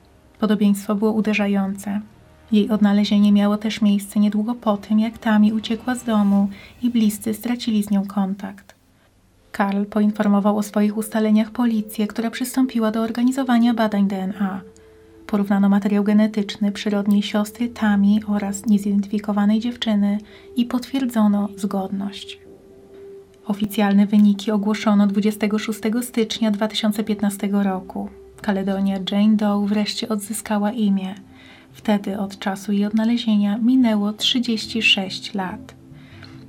Podobieństwo 0.43 0.95
było 0.95 1.13
uderzające. 1.13 2.01
Jej 2.53 2.71
odnalezienie 2.71 3.33
miało 3.33 3.57
też 3.57 3.83
miejsce 3.83 4.21
niedługo 4.21 4.55
po 4.55 4.77
tym, 4.77 5.01
jak 5.01 5.19
Tami 5.19 5.53
uciekła 5.53 5.95
z 5.95 6.05
domu 6.05 6.49
i 6.83 6.91
bliscy 6.91 7.35
stracili 7.35 7.83
z 7.83 7.91
nią 7.91 8.07
kontakt. 8.07 8.75
Karl 9.53 9.85
poinformował 9.85 10.59
o 10.59 10.63
swoich 10.63 10.97
ustaleniach 10.97 11.51
policję, 11.51 12.07
która 12.07 12.31
przystąpiła 12.31 12.91
do 12.91 13.03
organizowania 13.03 13.75
badań 13.75 14.09
DNA. 14.09 14.61
Porównano 15.27 15.69
materiał 15.69 16.05
genetyczny 16.05 16.73
przyrodniej 16.73 17.23
siostry 17.23 17.69
Tami 17.69 18.21
oraz 18.27 18.67
niezidentyfikowanej 18.67 19.61
dziewczyny 19.61 20.19
i 20.57 20.65
potwierdzono 20.65 21.49
zgodność. 21.57 22.39
Oficjalne 23.47 24.07
wyniki 24.07 24.51
ogłoszono 24.51 25.07
26 25.07 25.81
stycznia 26.03 26.51
2015 26.51 27.49
roku. 27.53 28.22
Kaledonia 28.43 28.99
Jane 29.11 29.37
Doe 29.37 29.67
wreszcie 29.67 30.09
odzyskała 30.09 30.73
imię. 30.73 31.15
Wtedy 31.73 32.19
od 32.19 32.39
czasu 32.39 32.73
jej 32.73 32.87
odnalezienia 32.87 33.59
minęło 33.59 34.13
36 34.13 35.35
lat. 35.35 35.75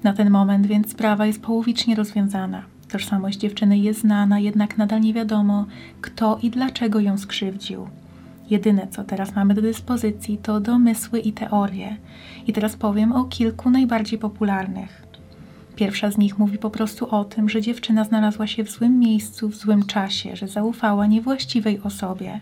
Na 0.04 0.14
ten 0.14 0.30
moment 0.30 0.68
więc 0.68 0.92
sprawa 0.92 1.26
jest 1.26 1.42
połowicznie 1.42 1.96
rozwiązana. 1.96 2.64
Tożsamość 2.92 3.38
dziewczyny 3.38 3.78
jest 3.78 4.00
znana, 4.00 4.40
jednak 4.40 4.78
nadal 4.78 5.02
nie 5.02 5.14
wiadomo, 5.14 5.66
kto 6.02 6.40
i 6.42 6.50
dlaczego 6.50 7.00
ją 7.00 7.18
skrzywdził. 7.18 7.88
Jedyne, 8.50 8.88
co 8.88 9.04
teraz 9.04 9.36
mamy 9.36 9.54
do 9.54 9.62
dyspozycji, 9.62 10.38
to 10.38 10.60
domysły 10.60 11.20
i 11.20 11.34
teorie. 11.34 11.98
I 12.48 12.54
teraz 12.54 12.76
powiem 12.76 13.12
o 13.12 13.24
kilku 13.24 13.70
najbardziej 13.70 14.20
popularnych. 14.20 15.03
Pierwsza 15.76 16.12
z 16.12 16.18
nich 16.18 16.40
mówi 16.40 16.58
po 16.58 16.70
prostu 16.70 17.10
o 17.16 17.26
tym, 17.26 17.50
że 17.50 17.62
dziewczyna 17.62 18.04
znalazła 18.04 18.48
się 18.48 18.64
w 18.64 18.72
złym 18.72 19.00
miejscu 19.00 19.50
w 19.50 19.56
złym 19.56 19.86
czasie, 19.86 20.36
że 20.36 20.48
zaufała 20.48 21.08
niewłaściwej 21.08 21.82
osobie. 21.84 22.40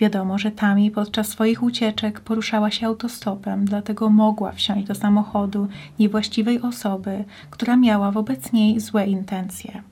Wiadomo, 0.00 0.38
że 0.38 0.50
Tami 0.50 0.90
podczas 0.90 1.28
swoich 1.28 1.62
ucieczek 1.62 2.20
poruszała 2.20 2.70
się 2.70 2.86
autostopem, 2.86 3.64
dlatego 3.64 4.10
mogła 4.10 4.52
wsiąść 4.52 4.86
do 4.86 4.94
samochodu 4.94 5.68
niewłaściwej 5.98 6.60
osoby, 6.60 7.24
która 7.50 7.76
miała 7.76 8.10
wobec 8.10 8.52
niej 8.52 8.80
złe 8.80 9.06
intencje. 9.06 9.82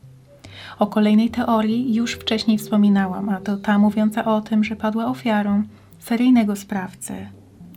O 0.78 0.86
kolejnej 0.86 1.30
teorii 1.30 1.94
już 1.94 2.12
wcześniej 2.12 2.58
wspominałam, 2.58 3.28
a 3.28 3.40
to 3.40 3.56
ta 3.56 3.78
mówiąca 3.78 4.24
o 4.24 4.40
tym, 4.40 4.64
że 4.64 4.76
padła 4.76 5.06
ofiarą 5.06 5.62
seryjnego 5.98 6.56
sprawcy, 6.56 7.26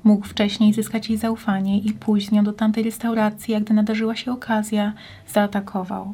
Mógł 0.03 0.27
wcześniej 0.27 0.73
zyskać 0.73 1.09
jej 1.09 1.17
zaufanie 1.17 1.79
i 1.79 1.93
nią 2.31 2.43
do 2.43 2.53
tamtej 2.53 2.83
restauracji, 2.83 3.61
gdy 3.61 3.73
nadarzyła 3.73 4.15
się 4.15 4.31
okazja, 4.31 4.93
zaatakował. 5.27 6.13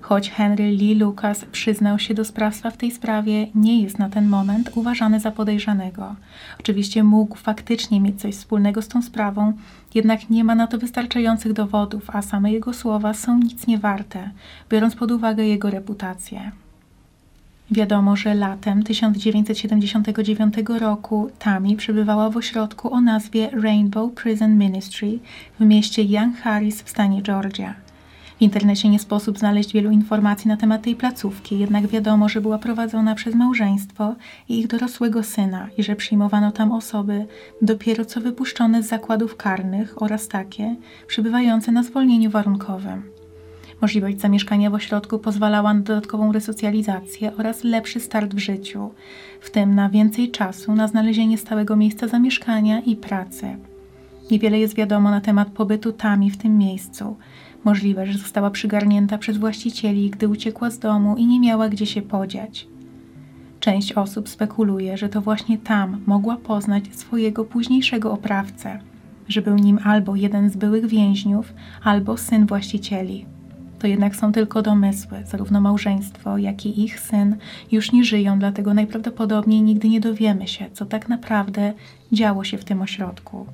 Choć 0.00 0.30
Henry 0.30 0.70
Lee 0.70 0.94
Lucas 0.94 1.44
przyznał 1.44 1.98
się 1.98 2.14
do 2.14 2.24
sprawstwa 2.24 2.70
w 2.70 2.76
tej 2.76 2.90
sprawie, 2.90 3.46
nie 3.54 3.82
jest 3.82 3.98
na 3.98 4.08
ten 4.08 4.28
moment 4.28 4.70
uważany 4.74 5.20
za 5.20 5.30
podejrzanego. 5.30 6.16
Oczywiście 6.60 7.04
mógł 7.04 7.36
faktycznie 7.36 8.00
mieć 8.00 8.20
coś 8.20 8.34
wspólnego 8.34 8.82
z 8.82 8.88
tą 8.88 9.02
sprawą, 9.02 9.52
jednak 9.94 10.30
nie 10.30 10.44
ma 10.44 10.54
na 10.54 10.66
to 10.66 10.78
wystarczających 10.78 11.52
dowodów, 11.52 12.10
a 12.10 12.22
same 12.22 12.52
jego 12.52 12.72
słowa 12.72 13.14
są 13.14 13.38
nic 13.38 13.66
nie 13.66 13.78
warte, 13.78 14.30
biorąc 14.70 14.94
pod 14.94 15.10
uwagę 15.10 15.44
jego 15.44 15.70
reputację. 15.70 16.52
Wiadomo, 17.70 18.16
że 18.16 18.34
latem 18.34 18.82
1979 18.82 20.54
roku 20.78 21.30
Tammy 21.38 21.76
przebywała 21.76 22.30
w 22.30 22.36
ośrodku 22.36 22.92
o 22.92 23.00
nazwie 23.00 23.50
Rainbow 23.50 24.12
Prison 24.12 24.58
Ministry 24.58 25.18
w 25.60 25.64
mieście 25.64 26.02
Young 26.02 26.36
Harris 26.36 26.82
w 26.82 26.90
stanie 26.90 27.22
Georgia. 27.22 27.74
W 28.38 28.42
internecie 28.42 28.88
nie 28.88 28.98
sposób 28.98 29.38
znaleźć 29.38 29.72
wielu 29.72 29.90
informacji 29.90 30.48
na 30.48 30.56
temat 30.56 30.82
tej 30.82 30.96
placówki, 30.96 31.58
jednak 31.58 31.86
wiadomo, 31.86 32.28
że 32.28 32.40
była 32.40 32.58
prowadzona 32.58 33.14
przez 33.14 33.34
małżeństwo 33.34 34.14
i 34.48 34.58
ich 34.58 34.66
dorosłego 34.66 35.22
syna 35.22 35.68
i 35.78 35.82
że 35.82 35.96
przyjmowano 35.96 36.52
tam 36.52 36.72
osoby 36.72 37.26
dopiero 37.62 38.04
co 38.04 38.20
wypuszczone 38.20 38.82
z 38.82 38.88
zakładów 38.88 39.36
karnych 39.36 40.02
oraz 40.02 40.28
takie 40.28 40.76
przebywające 41.06 41.72
na 41.72 41.82
zwolnieniu 41.82 42.30
warunkowym. 42.30 43.23
Możliwość 43.84 44.20
zamieszkania 44.20 44.70
w 44.70 44.74
ośrodku 44.74 45.18
pozwalała 45.18 45.74
na 45.74 45.80
dodatkową 45.80 46.32
resocjalizację 46.32 47.36
oraz 47.36 47.64
lepszy 47.64 48.00
start 48.00 48.34
w 48.34 48.38
życiu, 48.38 48.90
w 49.40 49.50
tym 49.50 49.74
na 49.74 49.88
więcej 49.88 50.30
czasu 50.30 50.74
na 50.74 50.88
znalezienie 50.88 51.38
stałego 51.38 51.76
miejsca 51.76 52.08
zamieszkania 52.08 52.80
i 52.80 52.96
pracy. 52.96 53.56
Niewiele 54.30 54.58
jest 54.58 54.76
wiadomo 54.76 55.10
na 55.10 55.20
temat 55.20 55.48
pobytu 55.48 55.92
Tami 55.92 56.30
w 56.30 56.36
tym 56.36 56.58
miejscu. 56.58 57.16
Możliwe, 57.64 58.06
że 58.06 58.18
została 58.18 58.50
przygarnięta 58.50 59.18
przez 59.18 59.36
właścicieli, 59.36 60.10
gdy 60.10 60.28
uciekła 60.28 60.70
z 60.70 60.78
domu 60.78 61.16
i 61.16 61.26
nie 61.26 61.40
miała 61.40 61.68
gdzie 61.68 61.86
się 61.86 62.02
podziać. 62.02 62.66
Część 63.60 63.92
osób 63.92 64.28
spekuluje, 64.28 64.96
że 64.96 65.08
to 65.08 65.20
właśnie 65.20 65.58
tam 65.58 66.00
mogła 66.06 66.36
poznać 66.36 66.84
swojego 66.92 67.44
późniejszego 67.44 68.12
oprawcę, 68.12 68.78
że 69.28 69.42
był 69.42 69.56
nim 69.56 69.78
albo 69.84 70.16
jeden 70.16 70.50
z 70.50 70.56
byłych 70.56 70.86
więźniów, 70.86 71.54
albo 71.82 72.16
syn 72.16 72.46
właścicieli 72.46 73.33
to 73.78 73.86
jednak 73.86 74.16
są 74.16 74.32
tylko 74.32 74.62
domysły. 74.62 75.22
Zarówno 75.26 75.60
małżeństwo, 75.60 76.38
jak 76.38 76.66
i 76.66 76.84
ich 76.84 77.00
syn 77.00 77.36
już 77.72 77.92
nie 77.92 78.04
żyją, 78.04 78.38
dlatego 78.38 78.74
najprawdopodobniej 78.74 79.62
nigdy 79.62 79.88
nie 79.88 80.00
dowiemy 80.00 80.48
się, 80.48 80.66
co 80.72 80.86
tak 80.86 81.08
naprawdę 81.08 81.72
działo 82.12 82.44
się 82.44 82.58
w 82.58 82.64
tym 82.64 82.82
ośrodku. 82.82 83.46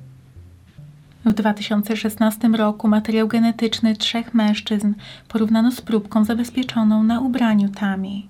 W 1.25 1.33
2016 1.33 2.47
roku 2.47 2.87
materiał 2.87 3.27
genetyczny 3.27 3.95
trzech 3.95 4.33
mężczyzn 4.33 4.93
porównano 5.27 5.71
z 5.71 5.81
próbką 5.81 6.25
zabezpieczoną 6.25 7.03
na 7.03 7.19
ubraniu 7.19 7.69
Tami. 7.69 8.27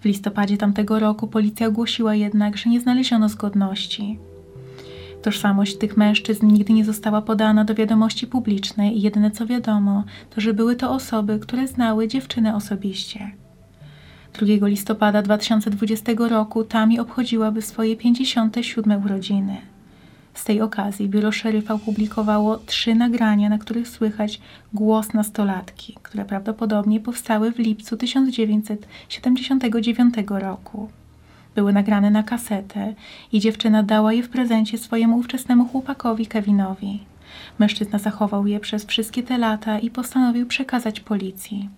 W 0.00 0.04
listopadzie 0.04 0.56
tamtego 0.56 0.98
roku 0.98 1.28
policja 1.28 1.66
ogłosiła 1.66 2.14
jednak, 2.14 2.56
że 2.56 2.70
nie 2.70 2.80
znaleziono 2.80 3.28
zgodności. 3.28 4.18
Tożsamość 5.26 5.76
tych 5.76 5.96
mężczyzn 5.96 6.46
nigdy 6.46 6.72
nie 6.72 6.84
została 6.84 7.22
podana 7.22 7.64
do 7.64 7.74
wiadomości 7.74 8.26
publicznej 8.26 8.98
i 8.98 9.02
jedyne 9.02 9.30
co 9.30 9.46
wiadomo, 9.46 10.04
to 10.30 10.40
że 10.40 10.54
były 10.54 10.76
to 10.76 10.90
osoby, 10.90 11.38
które 11.38 11.66
znały 11.66 12.08
dziewczynę 12.08 12.56
osobiście. 12.56 13.30
2 14.32 14.68
listopada 14.68 15.22
2020 15.22 16.12
roku 16.28 16.64
Tami 16.64 17.00
obchodziłaby 17.00 17.62
swoje 17.62 17.96
57 17.96 19.04
urodziny. 19.04 19.56
Z 20.34 20.44
tej 20.44 20.60
okazji 20.60 21.08
biuro 21.08 21.32
szeryfa 21.32 21.74
opublikowało 21.74 22.56
trzy 22.56 22.94
nagrania, 22.94 23.48
na 23.48 23.58
których 23.58 23.88
słychać 23.88 24.40
głos 24.72 25.14
nastolatki, 25.14 25.96
które 26.02 26.24
prawdopodobnie 26.24 27.00
powstały 27.00 27.52
w 27.52 27.58
lipcu 27.58 27.96
1979 27.96 30.14
roku. 30.28 30.88
Były 31.56 31.72
nagrane 31.72 32.10
na 32.10 32.22
kasetę 32.22 32.94
i 33.32 33.40
dziewczyna 33.40 33.82
dała 33.82 34.12
je 34.12 34.22
w 34.22 34.28
prezencie 34.28 34.78
swojemu 34.78 35.16
ówczesnemu 35.16 35.68
chłopakowi 35.68 36.26
Kevinowi. 36.26 37.00
Mężczyzna 37.58 37.98
zachował 37.98 38.46
je 38.46 38.60
przez 38.60 38.84
wszystkie 38.84 39.22
te 39.22 39.38
lata 39.38 39.78
i 39.78 39.90
postanowił 39.90 40.46
przekazać 40.46 41.00
policji. 41.00 41.68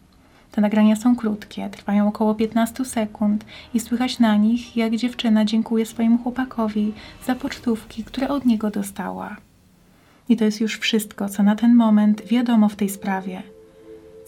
Te 0.53 0.61
nagrania 0.61 0.97
są 0.97 1.17
krótkie, 1.17 1.71
trwają 1.71 2.09
około 2.09 2.35
15 2.35 2.85
sekund 2.85 3.45
i 3.75 3.81
słychać 3.81 4.19
na 4.19 4.37
nich, 4.37 4.77
jak 4.77 4.97
dziewczyna 4.97 5.45
dziękuje 5.45 5.87
swojemu 5.87 6.19
chłopakowi 6.19 6.93
za 7.27 7.35
pocztówki, 7.35 8.05
które 8.05 8.29
od 8.29 8.47
niego 8.47 8.71
dostała. 8.71 9.37
I 10.29 10.37
to 10.37 10.45
jest 10.45 10.61
już 10.61 10.79
wszystko, 10.79 11.29
co 11.29 11.43
na 11.43 11.57
ten 11.57 11.75
moment 11.75 12.23
wiadomo 12.27 12.69
w 12.69 12.77
tej 12.77 12.88
sprawie. 12.88 13.43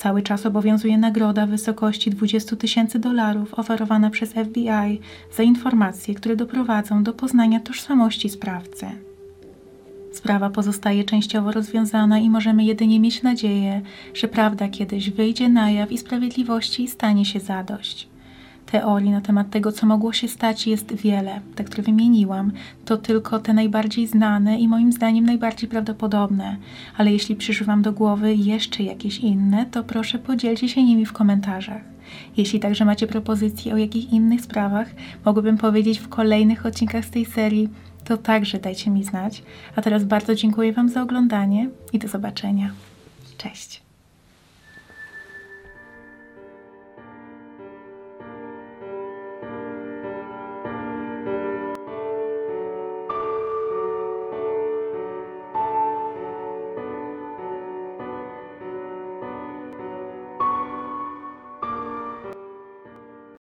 Cały 0.00 0.22
czas 0.22 0.46
obowiązuje 0.46 0.98
nagroda 0.98 1.46
w 1.46 1.50
wysokości 1.50 2.10
20 2.10 2.56
tysięcy 2.56 2.98
dolarów 2.98 3.54
oferowana 3.54 4.10
przez 4.10 4.32
FBI 4.32 5.00
za 5.32 5.42
informacje, 5.42 6.14
które 6.14 6.36
doprowadzą 6.36 7.02
do 7.02 7.12
poznania 7.12 7.60
tożsamości 7.60 8.28
sprawcy. 8.28 8.86
Sprawa 10.12 10.50
pozostaje 10.50 11.04
częściowo 11.04 11.52
rozwiązana 11.52 12.18
i 12.18 12.30
możemy 12.30 12.64
jedynie 12.64 13.00
mieć 13.00 13.22
nadzieję, 13.22 13.82
że 14.14 14.28
prawda 14.28 14.68
kiedyś 14.68 15.10
wyjdzie 15.10 15.48
na 15.48 15.70
jaw 15.70 15.92
i 15.92 15.98
sprawiedliwości 15.98 16.88
stanie 16.88 17.24
się 17.24 17.40
zadość. 17.40 18.09
Teorii 18.72 19.10
na 19.10 19.20
temat 19.20 19.50
tego, 19.50 19.72
co 19.72 19.86
mogło 19.86 20.12
się 20.12 20.28
stać, 20.28 20.66
jest 20.66 20.94
wiele. 20.94 21.40
Te, 21.54 21.64
które 21.64 21.82
wymieniłam, 21.82 22.52
to 22.84 22.96
tylko 22.96 23.38
te 23.38 23.52
najbardziej 23.52 24.06
znane 24.06 24.58
i 24.58 24.68
moim 24.68 24.92
zdaniem 24.92 25.24
najbardziej 25.24 25.68
prawdopodobne. 25.68 26.56
Ale 26.96 27.12
jeśli 27.12 27.36
przyszły 27.36 27.66
Wam 27.66 27.82
do 27.82 27.92
głowy 27.92 28.34
jeszcze 28.34 28.82
jakieś 28.82 29.18
inne, 29.18 29.66
to 29.66 29.84
proszę 29.84 30.18
podzielcie 30.18 30.68
się 30.68 30.84
nimi 30.84 31.06
w 31.06 31.12
komentarzach. 31.12 31.82
Jeśli 32.36 32.60
także 32.60 32.84
macie 32.84 33.06
propozycje 33.06 33.74
o 33.74 33.76
jakich 33.76 34.12
innych 34.12 34.40
sprawach 34.40 34.88
mogłabym 35.24 35.58
powiedzieć 35.58 35.98
w 35.98 36.08
kolejnych 36.08 36.66
odcinkach 36.66 37.04
z 37.04 37.10
tej 37.10 37.24
serii, 37.24 37.68
to 38.04 38.16
także 38.16 38.58
dajcie 38.58 38.90
mi 38.90 39.04
znać. 39.04 39.42
A 39.76 39.82
teraz 39.82 40.04
bardzo 40.04 40.34
dziękuję 40.34 40.72
Wam 40.72 40.88
za 40.88 41.02
oglądanie 41.02 41.68
i 41.92 41.98
do 41.98 42.08
zobaczenia. 42.08 42.70
Cześć. 43.38 43.89